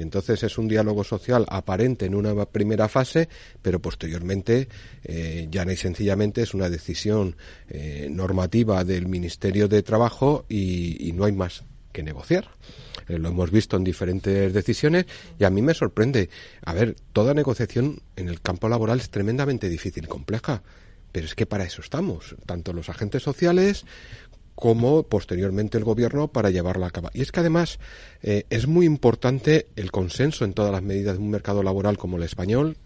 [0.00, 3.28] y entonces es un diálogo social aparente en una primera fase
[3.60, 4.66] pero posteriormente
[5.04, 7.36] eh, ya y sencillamente es una decisión
[7.68, 12.48] eh, normativa del ministerio de trabajo y, no hay más que negociar.
[13.08, 15.04] Eh, lo hemos visto en diferentes decisiones
[15.38, 16.30] y a mí me sorprende.
[16.64, 20.62] A ver toda negociación en el campo laboral es tremendamente difícil y compleja
[21.12, 23.84] pero es que para eso estamos, tanto los agentes sociales
[24.60, 27.10] como posteriormente el gobierno para llevarla a cabo.
[27.12, 27.80] Y es que además
[28.22, 32.18] eh, es muy importante el consenso en todas las medidas de un mercado laboral como
[32.18, 32.76] el español,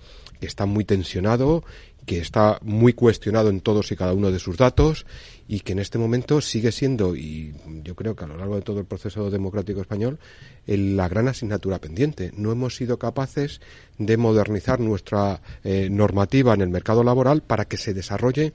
[0.41, 1.65] que está muy tensionado,
[2.07, 5.07] que está muy cuestionado en todos y cada uno de sus datos
[5.49, 8.63] y que en este momento sigue siendo, y yo creo que a lo largo de
[8.63, 10.19] todo el proceso democrático español,
[10.67, 12.31] la gran asignatura pendiente.
[12.37, 13.61] No hemos sido capaces
[13.99, 18.53] de modernizar nuestra eh, normativa en el mercado laboral para que se desarrolle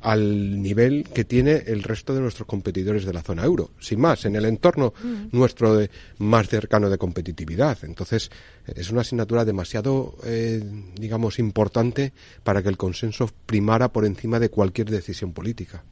[0.00, 3.70] al nivel que tiene el resto de nuestros competidores de la zona euro.
[3.80, 5.36] Sin más, en el entorno mm.
[5.36, 7.78] nuestro de, más cercano de competitividad.
[7.82, 8.30] Entonces,
[8.66, 10.62] es una asignatura demasiado, eh,
[10.94, 15.82] digamos, importante para que el consenso primara por encima de cualquier decisión política.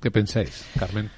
[0.00, 1.10] ¿Qué pensáis, Carmen?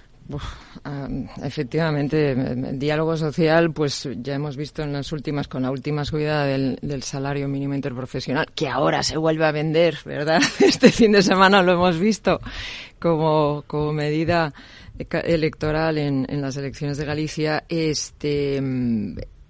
[1.42, 6.44] Efectivamente, el diálogo social, pues ya hemos visto en las últimas, con la última subida
[6.44, 10.40] del, salario mínimo interprofesional, que ahora se vuelve a vender, ¿verdad?
[10.60, 12.40] Este fin de semana lo hemos visto
[12.98, 14.52] como, como medida
[14.98, 18.60] electoral en, en las elecciones de Galicia, este,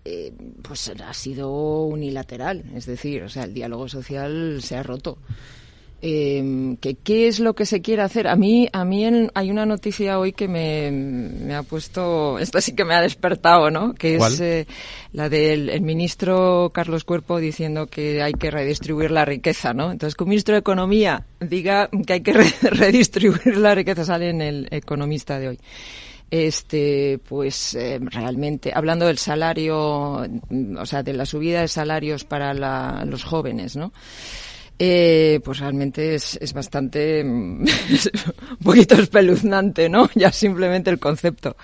[0.05, 0.33] eh,
[0.63, 5.19] pues ha sido unilateral, es decir, o sea, el diálogo social se ha roto
[6.05, 8.27] eh, que qué es lo que se quiere hacer.
[8.27, 12.75] A mí, a mí hay una noticia hoy que me, me, ha puesto, esta sí
[12.75, 13.95] que me ha despertado, ¿no?
[13.95, 14.67] Que es eh,
[15.13, 19.93] la del ministro Carlos Cuerpo diciendo que hay que redistribuir la riqueza, ¿no?
[19.93, 24.43] Entonces, que un ministro de Economía diga que hay que redistribuir la riqueza sale en
[24.43, 25.59] el Economista de hoy
[26.33, 32.55] este pues eh, realmente hablando del salario o sea de la subida de salarios para
[32.55, 33.93] la, los jóvenes no
[34.85, 37.61] eh, pues realmente es, es bastante mm,
[38.51, 40.11] un poquito espeluznante, ¿no?
[40.17, 41.57] Ya simplemente el concepto.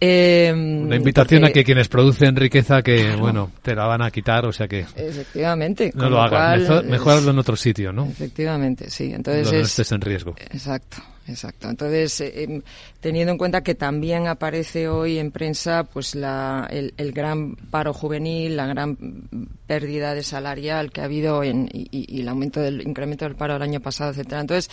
[0.00, 4.44] Em, Una invitación a que quienes producen riqueza que, bueno, te la van a quitar,
[4.44, 4.80] o sea que...
[4.96, 5.92] Efectivamente.
[5.94, 8.06] No lo hagas, mejor, en otro sitio, ¿no?
[8.06, 9.12] Efectivamente, sí.
[9.14, 10.34] Entonces Donde no estés en riesgo.
[10.50, 10.96] Exacto.
[11.26, 11.68] Exacto.
[11.70, 12.62] Entonces, eh, em,
[13.00, 18.56] teniendo en cuenta que también aparece hoy en prensa pues la, el, gran paro juvenil,
[18.56, 18.96] la gran
[19.66, 23.56] pérdida de salarial que ha habido en, y, y, el aumento del incremento del paro
[23.56, 24.40] el año pasado, etcétera.
[24.40, 24.70] Entonces,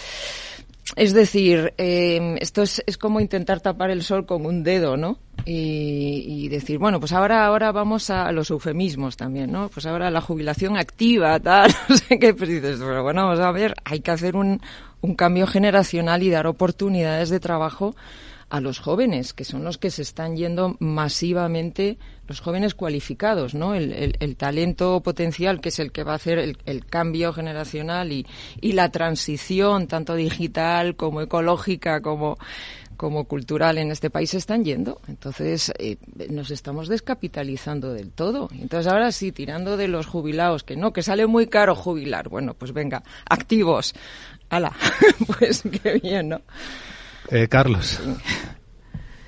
[0.95, 5.19] es decir, eh, esto es, es, como intentar tapar el sol con un dedo, ¿no?
[5.45, 9.69] Y, decir, bueno, pues ahora, ahora vamos a los eufemismos también, ¿no?
[9.69, 13.51] Pues ahora la jubilación activa, tal, no sé qué, pues dices, pero bueno, vamos a
[13.51, 14.61] ver, hay que hacer un,
[15.01, 17.95] un cambio generacional y dar oportunidades de trabajo
[18.49, 23.75] a los jóvenes, que son los que se están yendo masivamente, los jóvenes cualificados, ¿no?
[23.75, 28.11] El, el, talento potencial, que es el que va a hacer el, el cambio generacional
[28.11, 28.25] y,
[28.59, 32.39] y, la transición, tanto digital como ecológica, como,
[32.97, 34.99] como cultural en este país, se están yendo.
[35.07, 35.97] Entonces, eh,
[36.29, 38.49] nos estamos descapitalizando del todo.
[38.51, 42.29] Entonces, ahora sí, tirando de los jubilados, que no, que sale muy caro jubilar.
[42.29, 43.93] Bueno, pues venga, activos.
[44.49, 44.73] ¡Hala!
[45.39, 46.41] pues qué bien, ¿no?
[47.29, 48.01] Eh, Carlos.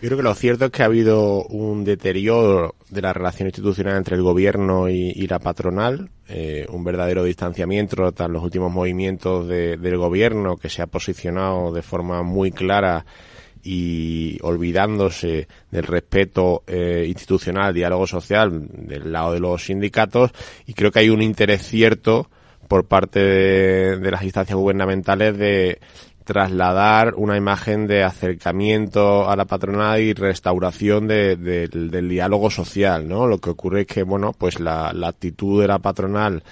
[0.02, 3.98] Yo creo que lo cierto es que ha habido un deterioro de la relación institucional
[3.98, 9.98] entre el gobierno y, la patronal, eh, un verdadero distanciamiento tras los últimos movimientos del
[9.98, 13.06] gobierno que se ha posicionado de forma muy clara
[13.64, 20.32] y olvidándose del respeto eh, institucional, diálogo social del lado de los sindicatos
[20.66, 22.28] y creo que hay un interés cierto
[22.72, 25.82] por parte de las instancias gubernamentales de
[26.24, 33.28] trasladar una imagen de acercamiento a la patronal y restauración del diálogo social, ¿no?
[33.28, 36.44] Lo que ocurre es que, bueno, pues la, actitud de la patronal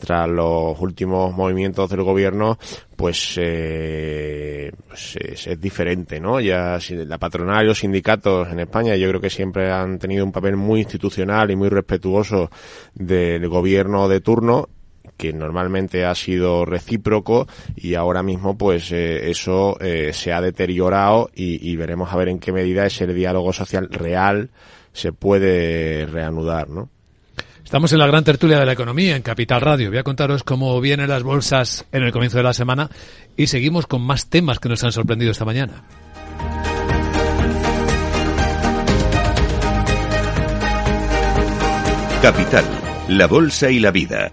[0.00, 2.58] tras los últimos movimientos del gobierno,
[2.96, 6.40] pues, eh, pues es, diferente, ¿no?
[6.40, 10.32] Ya la patronal y los sindicatos en España yo creo que siempre han tenido un
[10.32, 12.50] papel muy institucional y muy respetuoso
[12.94, 14.68] del gobierno de turno
[15.18, 17.46] que normalmente ha sido recíproco
[17.76, 22.38] y ahora mismo pues eh, eso eh, se ha deteriorado y, veremos a ver en
[22.38, 24.50] qué medida ese diálogo social real
[24.92, 26.88] se puede reanudar, ¿no?
[27.62, 29.90] Estamos en la gran tertulia de la economía en Capital Radio.
[29.90, 32.88] Voy a contaros cómo vienen las bolsas en el comienzo de la semana
[33.36, 35.84] y seguimos con más temas que nos han sorprendido esta mañana.
[42.22, 42.64] Capital,
[43.08, 44.32] la bolsa y la vida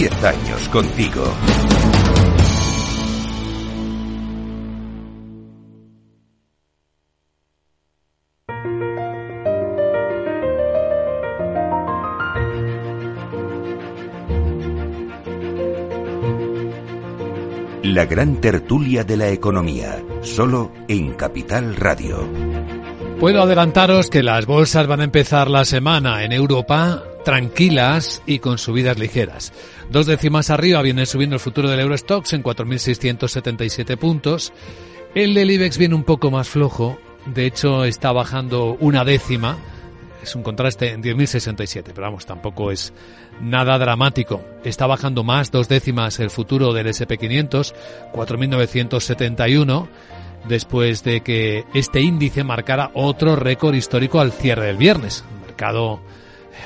[0.00, 1.22] 10 años contigo.
[17.82, 22.26] La gran tertulia de la economía, solo en Capital Radio.
[23.18, 28.58] Puedo adelantaros que las bolsas van a empezar la semana en Europa tranquilas y con
[28.58, 29.52] subidas ligeras.
[29.90, 34.52] Dos décimas arriba viene subiendo el futuro del Eurostox en 4.677 puntos.
[35.14, 39.58] El del IBEX viene un poco más flojo, de hecho está bajando una décima,
[40.22, 42.92] es un contraste en 10.067, pero vamos, tampoco es
[43.40, 44.44] nada dramático.
[44.64, 47.74] Está bajando más, dos décimas el futuro del SP500,
[48.12, 49.88] 4.971,
[50.48, 55.24] después de que este índice marcara otro récord histórico al cierre del viernes.
[55.40, 56.00] El mercado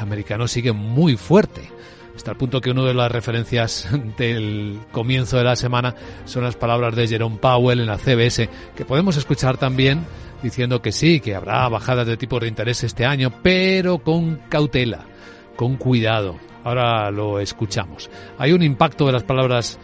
[0.00, 1.70] americano sigue muy fuerte.
[2.14, 6.56] Hasta el punto que una de las referencias del comienzo de la semana son las
[6.56, 10.04] palabras de Jerome Powell en la CBS, que podemos escuchar también
[10.42, 15.06] diciendo que sí, que habrá bajadas de tipo de interés este año, pero con cautela,
[15.56, 16.38] con cuidado.
[16.62, 18.10] Ahora lo escuchamos.
[18.38, 19.78] Hay un impacto de las palabras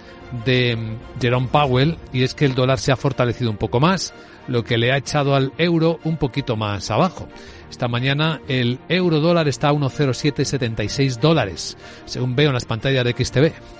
[0.45, 0.79] de
[1.21, 4.15] Jerome Powell y es que el dólar se ha fortalecido un poco más,
[4.49, 7.29] lo que le ha echado al euro un poquito más abajo.
[7.71, 13.13] Esta mañana el euro dólar está a 1,0776 dólares, según veo en las pantallas de
[13.13, 13.80] XTV.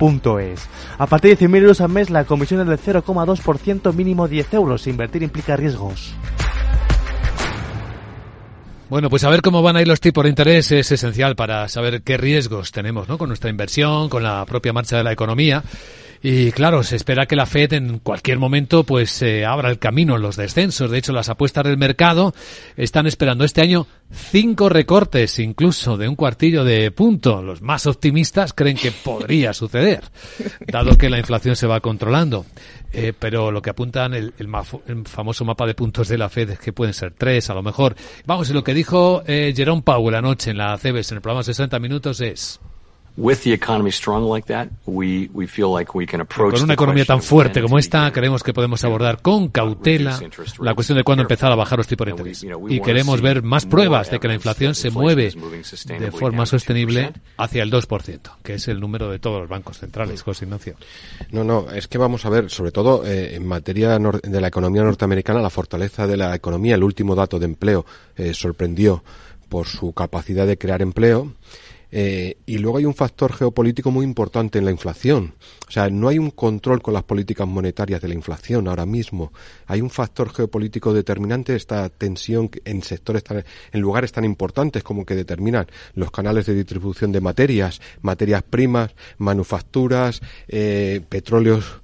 [0.39, 0.67] es.
[0.97, 4.87] A partir de 100.000 euros al mes, la comisión es del 0,2%, mínimo 10 euros.
[4.87, 6.13] Invertir implica riesgos.
[8.89, 12.01] Bueno, pues saber cómo van a ir los tipos de interés es esencial para saber
[12.01, 13.17] qué riesgos tenemos ¿no?
[13.17, 15.63] con nuestra inversión, con la propia marcha de la economía.
[16.23, 20.15] Y claro, se espera que la Fed en cualquier momento pues eh, abra el camino
[20.15, 20.91] en los descensos.
[20.91, 22.35] De hecho, las apuestas del mercado
[22.77, 27.41] están esperando este año cinco recortes, incluso de un cuartillo de punto.
[27.41, 30.03] Los más optimistas creen que podría suceder,
[30.67, 32.45] dado que la inflación se va controlando.
[32.93, 36.59] Eh, pero lo que apuntan el, el, famoso mapa de puntos de la Fed es
[36.59, 37.95] que pueden ser tres, a lo mejor.
[38.25, 41.43] Vamos, y lo que dijo eh, Jerome Powell anoche en la CBS en el programa
[41.43, 42.59] 60 Minutos es
[46.59, 50.19] con una economía tan fuerte como esta, creemos que podemos abordar con cautela
[50.59, 52.45] la cuestión de cuándo empezar a bajar los tipos de interés.
[52.69, 57.63] Y queremos ver más pruebas de que la inflación se mueve de forma sostenible hacia
[57.63, 60.75] el 2%, que es el número de todos los bancos centrales, José Ignacio.
[61.31, 64.83] No, no, es que vamos a ver, sobre todo eh, en materia de la economía
[64.83, 67.85] norteamericana, la fortaleza de la economía, el último dato de empleo
[68.15, 69.03] eh, sorprendió
[69.49, 71.33] por su capacidad de crear empleo
[71.91, 75.35] eh, y luego hay un factor geopolítico muy importante en la inflación.
[75.67, 79.31] O sea, no hay un control con las políticas monetarias de la inflación ahora mismo.
[79.67, 83.23] Hay un factor geopolítico determinante, esta tensión en sectores,
[83.71, 88.95] en lugares tan importantes como que determinan los canales de distribución de materias, materias primas,
[89.17, 91.80] manufacturas, eh, petróleos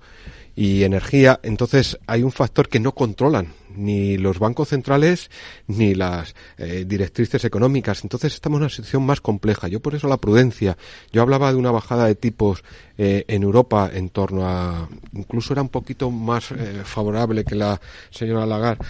[0.58, 1.39] y energía.
[1.43, 5.30] Entonces hay un factor que no controlan ni los bancos centrales
[5.68, 8.03] ni las eh, directrices económicas.
[8.03, 9.68] Entonces estamos en una situación más compleja.
[9.68, 10.76] Yo por eso la prudencia.
[11.14, 12.64] Yo hablaba de una bajada de tipos
[12.97, 17.80] eh, en Europa en torno a, incluso era un poquito más eh, favorable que la
[18.10, 18.84] señora Lagarde.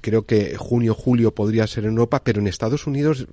[0.00, 3.26] creo que junio, julio podría ser en Europa, pero en Estados Unidos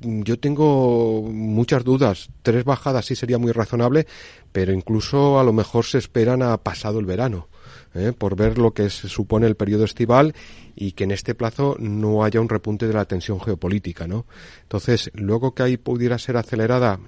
[0.00, 2.30] yo tengo muchas dudas.
[2.42, 4.06] Tres bajadas sí sería muy razonable,
[4.52, 7.48] pero incluso a lo mejor se esperan a pasado el verano.
[7.94, 8.12] ¿eh?
[8.16, 10.34] por ver lo que se supone el periodo estival
[10.74, 14.26] y que en este plazo no haya un repunte de la tensión geopolítica, ¿no?
[14.62, 17.00] Entonces, luego que ahí pudiera ser acelerada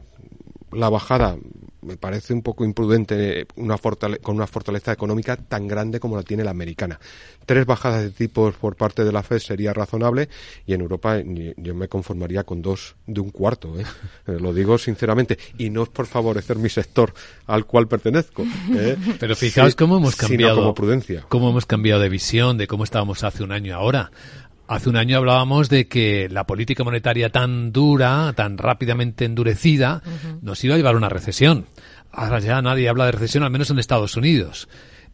[0.73, 1.37] la bajada,
[1.85, 3.77] me parece un poco imprudente una
[4.23, 6.99] con una fortaleza económica tan grande como la tiene la americana.
[7.47, 10.29] Tres bajadas de tipos por parte de la FED sería razonable
[10.67, 11.19] y en Europa
[11.57, 13.75] yo me conformaría con dos de un cuarto.
[13.79, 13.85] ¿eh?
[14.27, 17.13] Lo digo sinceramente y no es por favorecer mi sector
[17.47, 18.45] al cual pertenezco.
[18.75, 18.97] ¿eh?
[19.21, 21.25] Pero fijaos cómo hemos cambiado, como prudencia.
[21.29, 24.11] cómo hemos cambiado de visión de cómo estábamos hace un año ahora.
[24.67, 30.03] Hace un año hablábamos de que la política monetaria tan dura, tan rápidamente endurecida,
[30.41, 31.67] nos iba a llevar a una recesión.
[32.17, 34.69] Ahora ya nadie habla de recesión, al menos en Estados Unidos.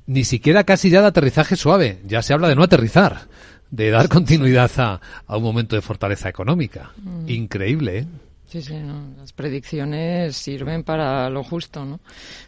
[0.07, 3.29] Ni siquiera casi ya de aterrizaje suave, ya se habla de no aterrizar,
[3.71, 6.93] de dar continuidad a, a un momento de fortaleza económica.
[7.03, 7.29] Mm.
[7.29, 8.07] Increíble, ¿eh?
[8.51, 9.15] Sí, sí, no.
[9.17, 12.01] las predicciones sirven para lo justo, ¿no?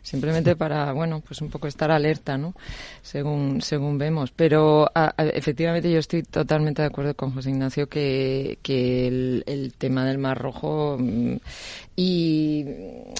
[0.02, 2.54] Simplemente para, bueno, pues un poco estar alerta, ¿no?
[3.02, 4.32] Según, según vemos.
[4.32, 10.18] Pero efectivamente yo estoy totalmente de acuerdo con José Ignacio que, que el, tema del
[10.18, 11.36] Mar Rojo mm,
[11.94, 12.66] y,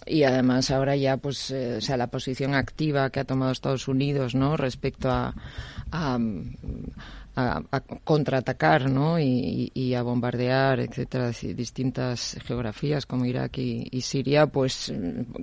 [0.04, 3.86] y además ahora ya, pues, eh, o sea, la posición activa que ha tomado Estados
[3.86, 4.56] Unidos, ¿no?
[4.56, 5.36] Respecto a,
[5.92, 6.18] a
[7.34, 9.18] a, contraatacar ¿no?
[9.18, 14.92] Y, a bombardear, etcétera, distintas geografías como Irak y, Siria, pues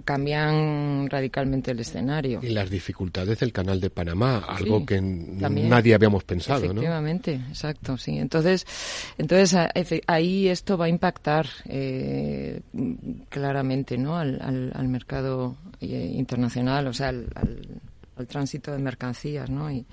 [0.03, 2.39] cambian radicalmente el escenario.
[2.41, 8.17] Y las dificultades del canal de Panamá, algo que nadie habíamos pensado, Efectivamente, exacto, sí.
[8.17, 8.65] Entonces,
[9.17, 9.69] entonces
[10.07, 12.61] ahí esto va a impactar eh,
[13.29, 14.17] claramente ¿no?
[14.17, 17.81] al, al, mercado eh, internacional, o sea, al
[18.19, 19.71] el tránsito de mercancías ¿no?
[19.71, 19.85] y,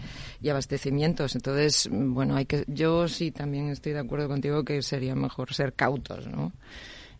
[0.48, 1.34] abastecimientos.
[1.34, 5.74] Entonces, bueno, hay que, yo sí también estoy de acuerdo contigo que sería mejor ser
[5.74, 6.52] cautos, ¿no?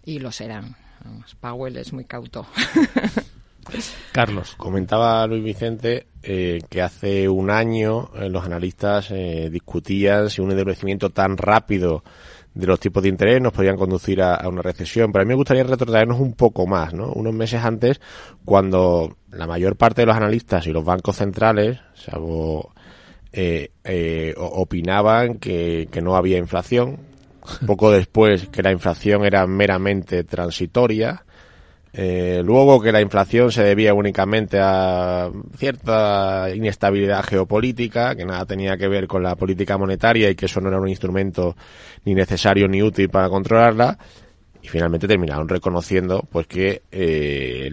[0.04, 0.76] Y lo serán.
[1.40, 2.46] Powell es muy cauto.
[4.12, 4.54] Carlos.
[4.56, 10.50] Comentaba Luis Vicente eh, que hace un año eh, los analistas eh, discutían si un
[10.50, 12.04] endurecimiento tan rápido
[12.56, 15.12] de los tipos de interés nos podían conducir a, una recesión.
[15.12, 17.12] Pero a mí me gustaría retrotraernos un poco más, ¿no?
[17.12, 18.00] Unos meses antes,
[18.46, 22.72] cuando la mayor parte de los analistas y los bancos centrales, salvo,
[23.32, 26.98] eh, eh, opinaban que, que no había inflación.
[27.66, 31.25] Poco después que la inflación era meramente transitoria
[31.98, 38.76] Eh, luego que la inflación se debía únicamente a cierta inestabilidad geopolítica, que nada tenía
[38.76, 41.56] que ver con la política monetaria y que eso no era un instrumento
[42.04, 43.98] ni necesario ni útil para controlarla.
[44.60, 47.70] Y finalmente terminaron reconociendo pues que eh,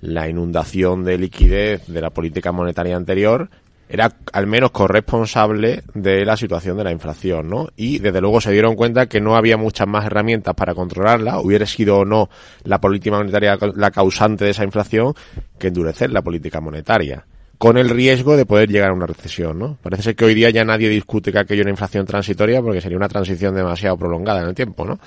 [0.00, 3.50] la inundación de liquidez de la política monetaria anterior
[3.88, 7.68] era al menos corresponsable de la situación de la inflación, ¿no?
[7.76, 11.66] Y desde luego se dieron cuenta que no había muchas más herramientas para controlarla, hubiera
[11.66, 12.28] sido o no
[12.64, 15.14] la política monetaria la causante de esa inflación,
[15.58, 17.24] que endurecer la política monetaria
[17.58, 19.78] con el riesgo de poder llegar a una recesión, ¿no?
[19.82, 22.96] Parece ser que hoy día ya nadie discute que aquello era inflación transitoria porque sería
[22.96, 24.98] una transición demasiado prolongada en el tiempo, ¿no?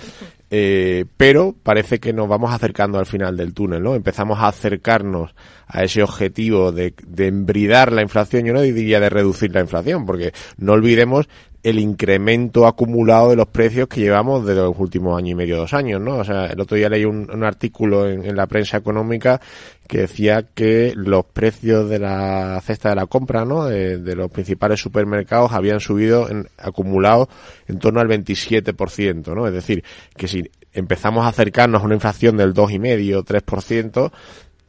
[0.50, 3.94] Eh, pero parece que nos vamos acercando al final del túnel, ¿no?
[3.94, 5.36] Empezamos a acercarnos
[5.68, 10.08] a ese objetivo de, de embridar la inflación, yo no diría de reducir la inflación,
[10.08, 11.30] porque no olvidemos
[11.62, 15.74] el incremento acumulado de los precios que llevamos desde los últimos año y medio, dos
[15.74, 16.18] años, ¿no?
[16.18, 19.42] O sea, el otro día leí un, artículo en, la prensa económica
[19.88, 23.66] que decía que los precios de la cesta de la compra, ¿no?
[23.66, 27.28] De, de los principales supermercados habían subido en, acumulado
[27.68, 29.46] en torno al 27%, ¿no?
[29.46, 29.84] Es decir,
[30.16, 34.12] que si empezamos a acercarnos a una inflación del 2,5, 3%,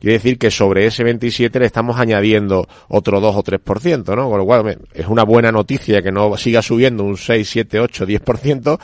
[0.00, 4.30] Quiere decir que sobre ese 27 le estamos añadiendo otro 2 o 3%, ¿no?
[4.30, 8.06] Con lo cual es una buena noticia que no siga subiendo un 6, 7, 8,
[8.06, 8.80] 10%,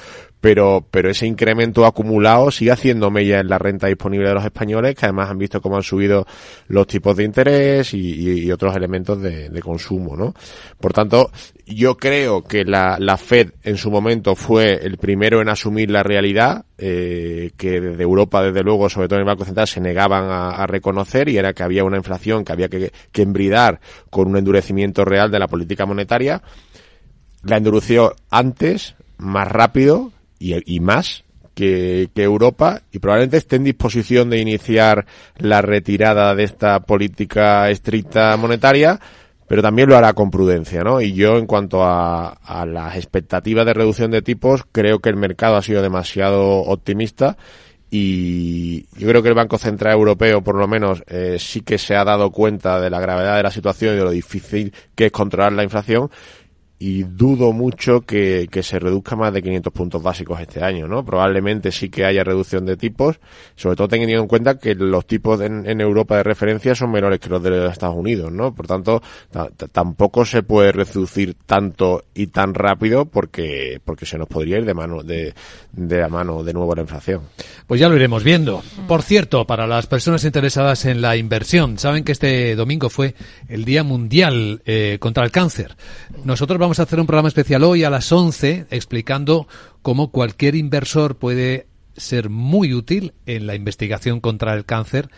[0.46, 4.94] pero, pero ese incremento acumulado sigue haciendo mella en la renta disponible de los españoles,
[4.94, 6.24] que además han visto cómo han subido
[6.68, 10.34] los tipos de interés y, otros elementos de, consumo, ¿no?
[10.80, 11.32] Por tanto,
[11.66, 16.04] yo creo que la, la, Fed en su momento fue el primero en asumir la
[16.04, 20.30] realidad, eh, que desde Europa, desde luego, sobre todo en el Banco Central, se negaban
[20.30, 23.80] a, reconocer y era que había una inflación que había que, que embridar
[24.10, 26.40] con un endurecimiento real de la política monetaria.
[27.42, 31.24] La endureció antes, más rápido, y, más
[31.54, 35.06] que, Europa y probablemente esté en disposición de iniciar
[35.38, 39.00] la retirada de esta política estricta monetaria,
[39.48, 41.00] pero también lo hará con prudencia, ¿no?
[41.00, 45.16] Y yo, en cuanto a, a las expectativas de reducción de tipos, creo que el
[45.16, 47.36] mercado ha sido demasiado optimista
[47.90, 51.94] y yo creo que el Banco Central Europeo, por lo menos, eh, sí que se
[51.94, 55.12] ha dado cuenta de la gravedad de la situación y de lo difícil que es
[55.12, 56.10] controlar la inflación
[56.78, 61.04] y dudo mucho que, que, se reduzca más de 500 puntos básicos este año, ¿no?
[61.04, 63.18] Probablemente sí que haya reducción de tipos,
[63.54, 67.30] sobre todo teniendo en cuenta que los tipos en, Europa de referencia son menores que
[67.30, 68.54] los de los Estados Unidos, ¿no?
[68.54, 69.02] Por tanto,
[69.72, 74.74] tampoco se puede reducir tanto y tan rápido porque, porque se nos podría ir de
[74.74, 75.32] mano, de,
[75.72, 77.22] de la mano de nuevo la inflación.
[77.66, 78.62] Pues ya lo iremos viendo.
[78.86, 83.14] Por cierto, para las personas interesadas en la inversión, saben que este domingo fue
[83.48, 85.76] el Día Mundial eh, contra el Cáncer.
[86.24, 89.46] Nosotros vamos a hacer un programa especial hoy a las 11 explicando
[89.82, 95.08] cómo cualquier inversor puede ser muy útil en la investigación contra el cáncer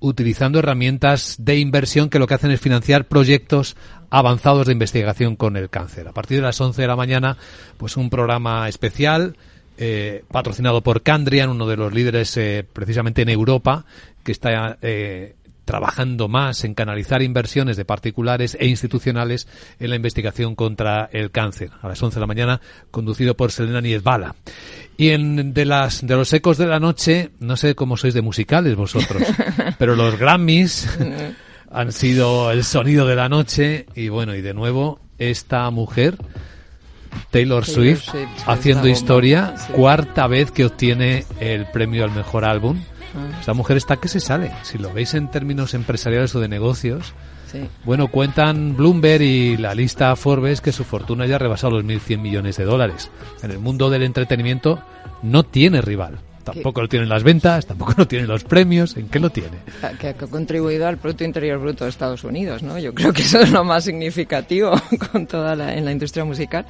[0.00, 3.76] utilizando herramientas de inversión que lo que hacen es financiar proyectos
[4.10, 6.08] avanzados de investigación con el cáncer.
[6.08, 7.36] A partir de las 11 de la mañana,
[7.78, 9.36] pues un programa especial
[9.78, 13.84] eh, patrocinado por Candrian, uno de los líderes eh, precisamente en Europa,
[14.24, 15.35] que está eh,
[15.66, 19.46] trabajando más en canalizar inversiones de particulares e institucionales
[19.78, 21.70] en la investigación contra el cáncer.
[21.82, 22.60] A las 11 de la mañana,
[22.90, 24.36] conducido por Selena Niezbala.
[24.96, 28.22] Y en de las de los ecos de la noche, no sé cómo sois de
[28.22, 29.22] musicales vosotros,
[29.78, 30.88] pero los Grammys
[31.70, 36.16] han sido el sonido de la noche y bueno, y de nuevo esta mujer
[37.30, 38.08] Taylor, Swift,
[38.46, 42.78] haciendo historia, cuarta vez que obtiene el premio al mejor álbum
[43.38, 44.52] esta mujer está que se sale.
[44.62, 47.14] Si lo veis en términos empresariales o de negocios,
[47.84, 52.18] bueno, cuentan Bloomberg y la lista Forbes que su fortuna ya ha rebasado los 1.100
[52.18, 53.10] millones de dólares.
[53.42, 54.80] En el mundo del entretenimiento
[55.22, 56.18] no tiene rival.
[56.44, 58.96] Tampoco lo tienen las ventas, tampoco lo tienen los premios.
[58.96, 59.58] ¿En qué lo tiene?
[59.98, 62.78] Que, ha contribuido al Producto Interior Bruto de Estados Unidos, ¿no?
[62.78, 64.70] Yo creo que eso es lo más significativo
[65.12, 66.64] con toda la, en la industria musical.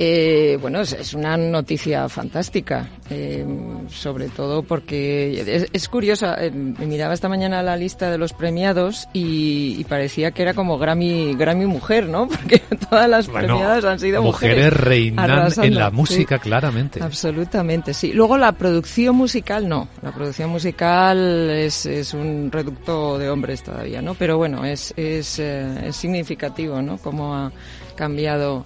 [0.00, 3.44] Eh, bueno, es, una noticia fantástica, eh,
[3.88, 6.36] sobre todo porque es, curiosa.
[6.38, 11.34] Eh, miraba esta mañana la lista de los premiados y, parecía que era como Grammy,
[11.34, 12.28] Grammy mujer, ¿no?
[12.38, 14.58] Porque todas las premiadas han sido mujeres.
[14.58, 17.02] Mujeres reinan en la música, claramente.
[17.02, 18.12] Absolutamente, sí.
[18.12, 19.88] Luego la producción musical, no.
[20.02, 24.14] La producción musical es, es un reducto de hombres todavía, ¿no?
[24.14, 26.98] Pero bueno, es, es, es significativo, ¿no?
[26.98, 27.50] Cómo ha
[27.96, 28.64] cambiado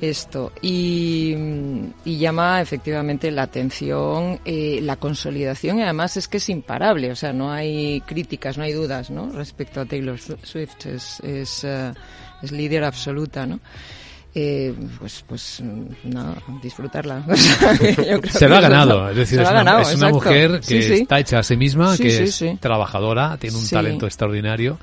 [0.00, 0.52] esto.
[0.62, 1.34] Y,
[2.04, 7.32] llama efectivamente la atención eh, la consolidación y además es que es imparable o sea
[7.32, 11.92] no hay críticas no hay dudas no respecto a Taylor Swift es es, eh,
[12.42, 13.60] es líder absoluta no
[14.38, 15.62] eh, pues, pues
[16.04, 17.24] no, disfrutarla.
[18.28, 21.96] se lo ha ganado, es decir, es, una, mujer que está hecha a sí misma,
[21.96, 24.78] que es trabajadora, tiene un talento extraordinario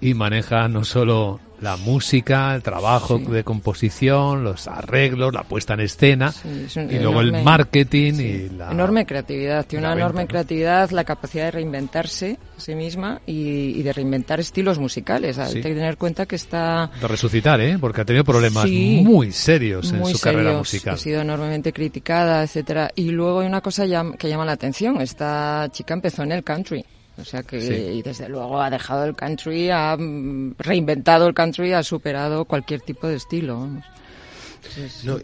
[0.00, 5.80] y maneja no solo la música, el trabajo de composición, los arreglos, la puesta en
[5.80, 6.32] escena
[6.74, 11.50] y luego el marketing y la enorme creatividad, tiene una enorme creatividad, la capacidad de
[11.52, 15.38] reinventarse a sí misma y, de reinventar estilos musicales.
[15.38, 17.78] Hay que tener cuenta que está de resucitar, ¿eh?
[17.80, 20.94] Porque ha tenido problemas muy serios en su carrera musical.
[20.94, 22.90] Ha sido enormemente criticada, etcétera.
[22.94, 23.84] Y luego hay una cosa
[24.18, 25.00] que llama la atención.
[25.00, 26.84] Esta chica empezó en el country.
[27.18, 27.58] O sea que,
[27.94, 32.80] y desde luego ha dejado el country, ha mm, reinventado el country, ha superado cualquier
[32.80, 33.68] tipo de estilo.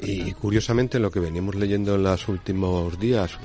[0.02, 3.38] y, curiosamente lo que veníamos leyendo en los últimos días,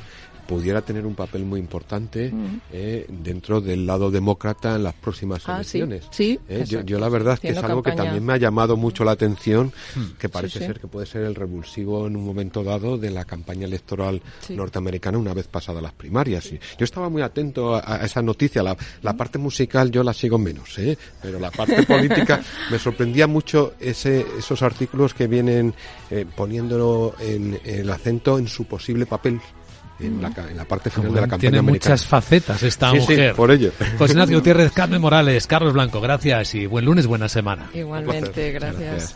[0.50, 2.62] pudiera tener un papel muy importante mm.
[2.74, 6.06] eh, dentro del lado demócrata en las próximas ah, elecciones.
[6.10, 9.04] Sí, eh, yo, la verdad es que es algo que también me ha llamado mucho
[9.04, 10.18] la atención, mm.
[10.18, 13.68] que parece ser que puede ser el revulsivo en un momento dado de la campaña
[13.68, 16.50] electoral norteamericana una vez pasadas las primarias.
[16.50, 18.64] yo estaba muy atento a, esa noticia.
[18.64, 20.98] La, la, parte musical yo la sigo menos, ¿eh?
[21.22, 22.42] pero la parte política
[22.72, 25.76] me sorprendía mucho ese, esos artículos que vienen
[26.10, 29.40] eh, poniendo en, el acento en su posible papel
[30.00, 33.36] en la, parte final de la campaña Tiene muchas facetas esta mujer.
[33.36, 33.72] por ello.
[33.98, 37.70] José Ignacio Gutiérrez, Carmen Morales, Carlos Blanco, gracias y buen lunes, buena semana.
[37.74, 39.16] Igualmente, gracias.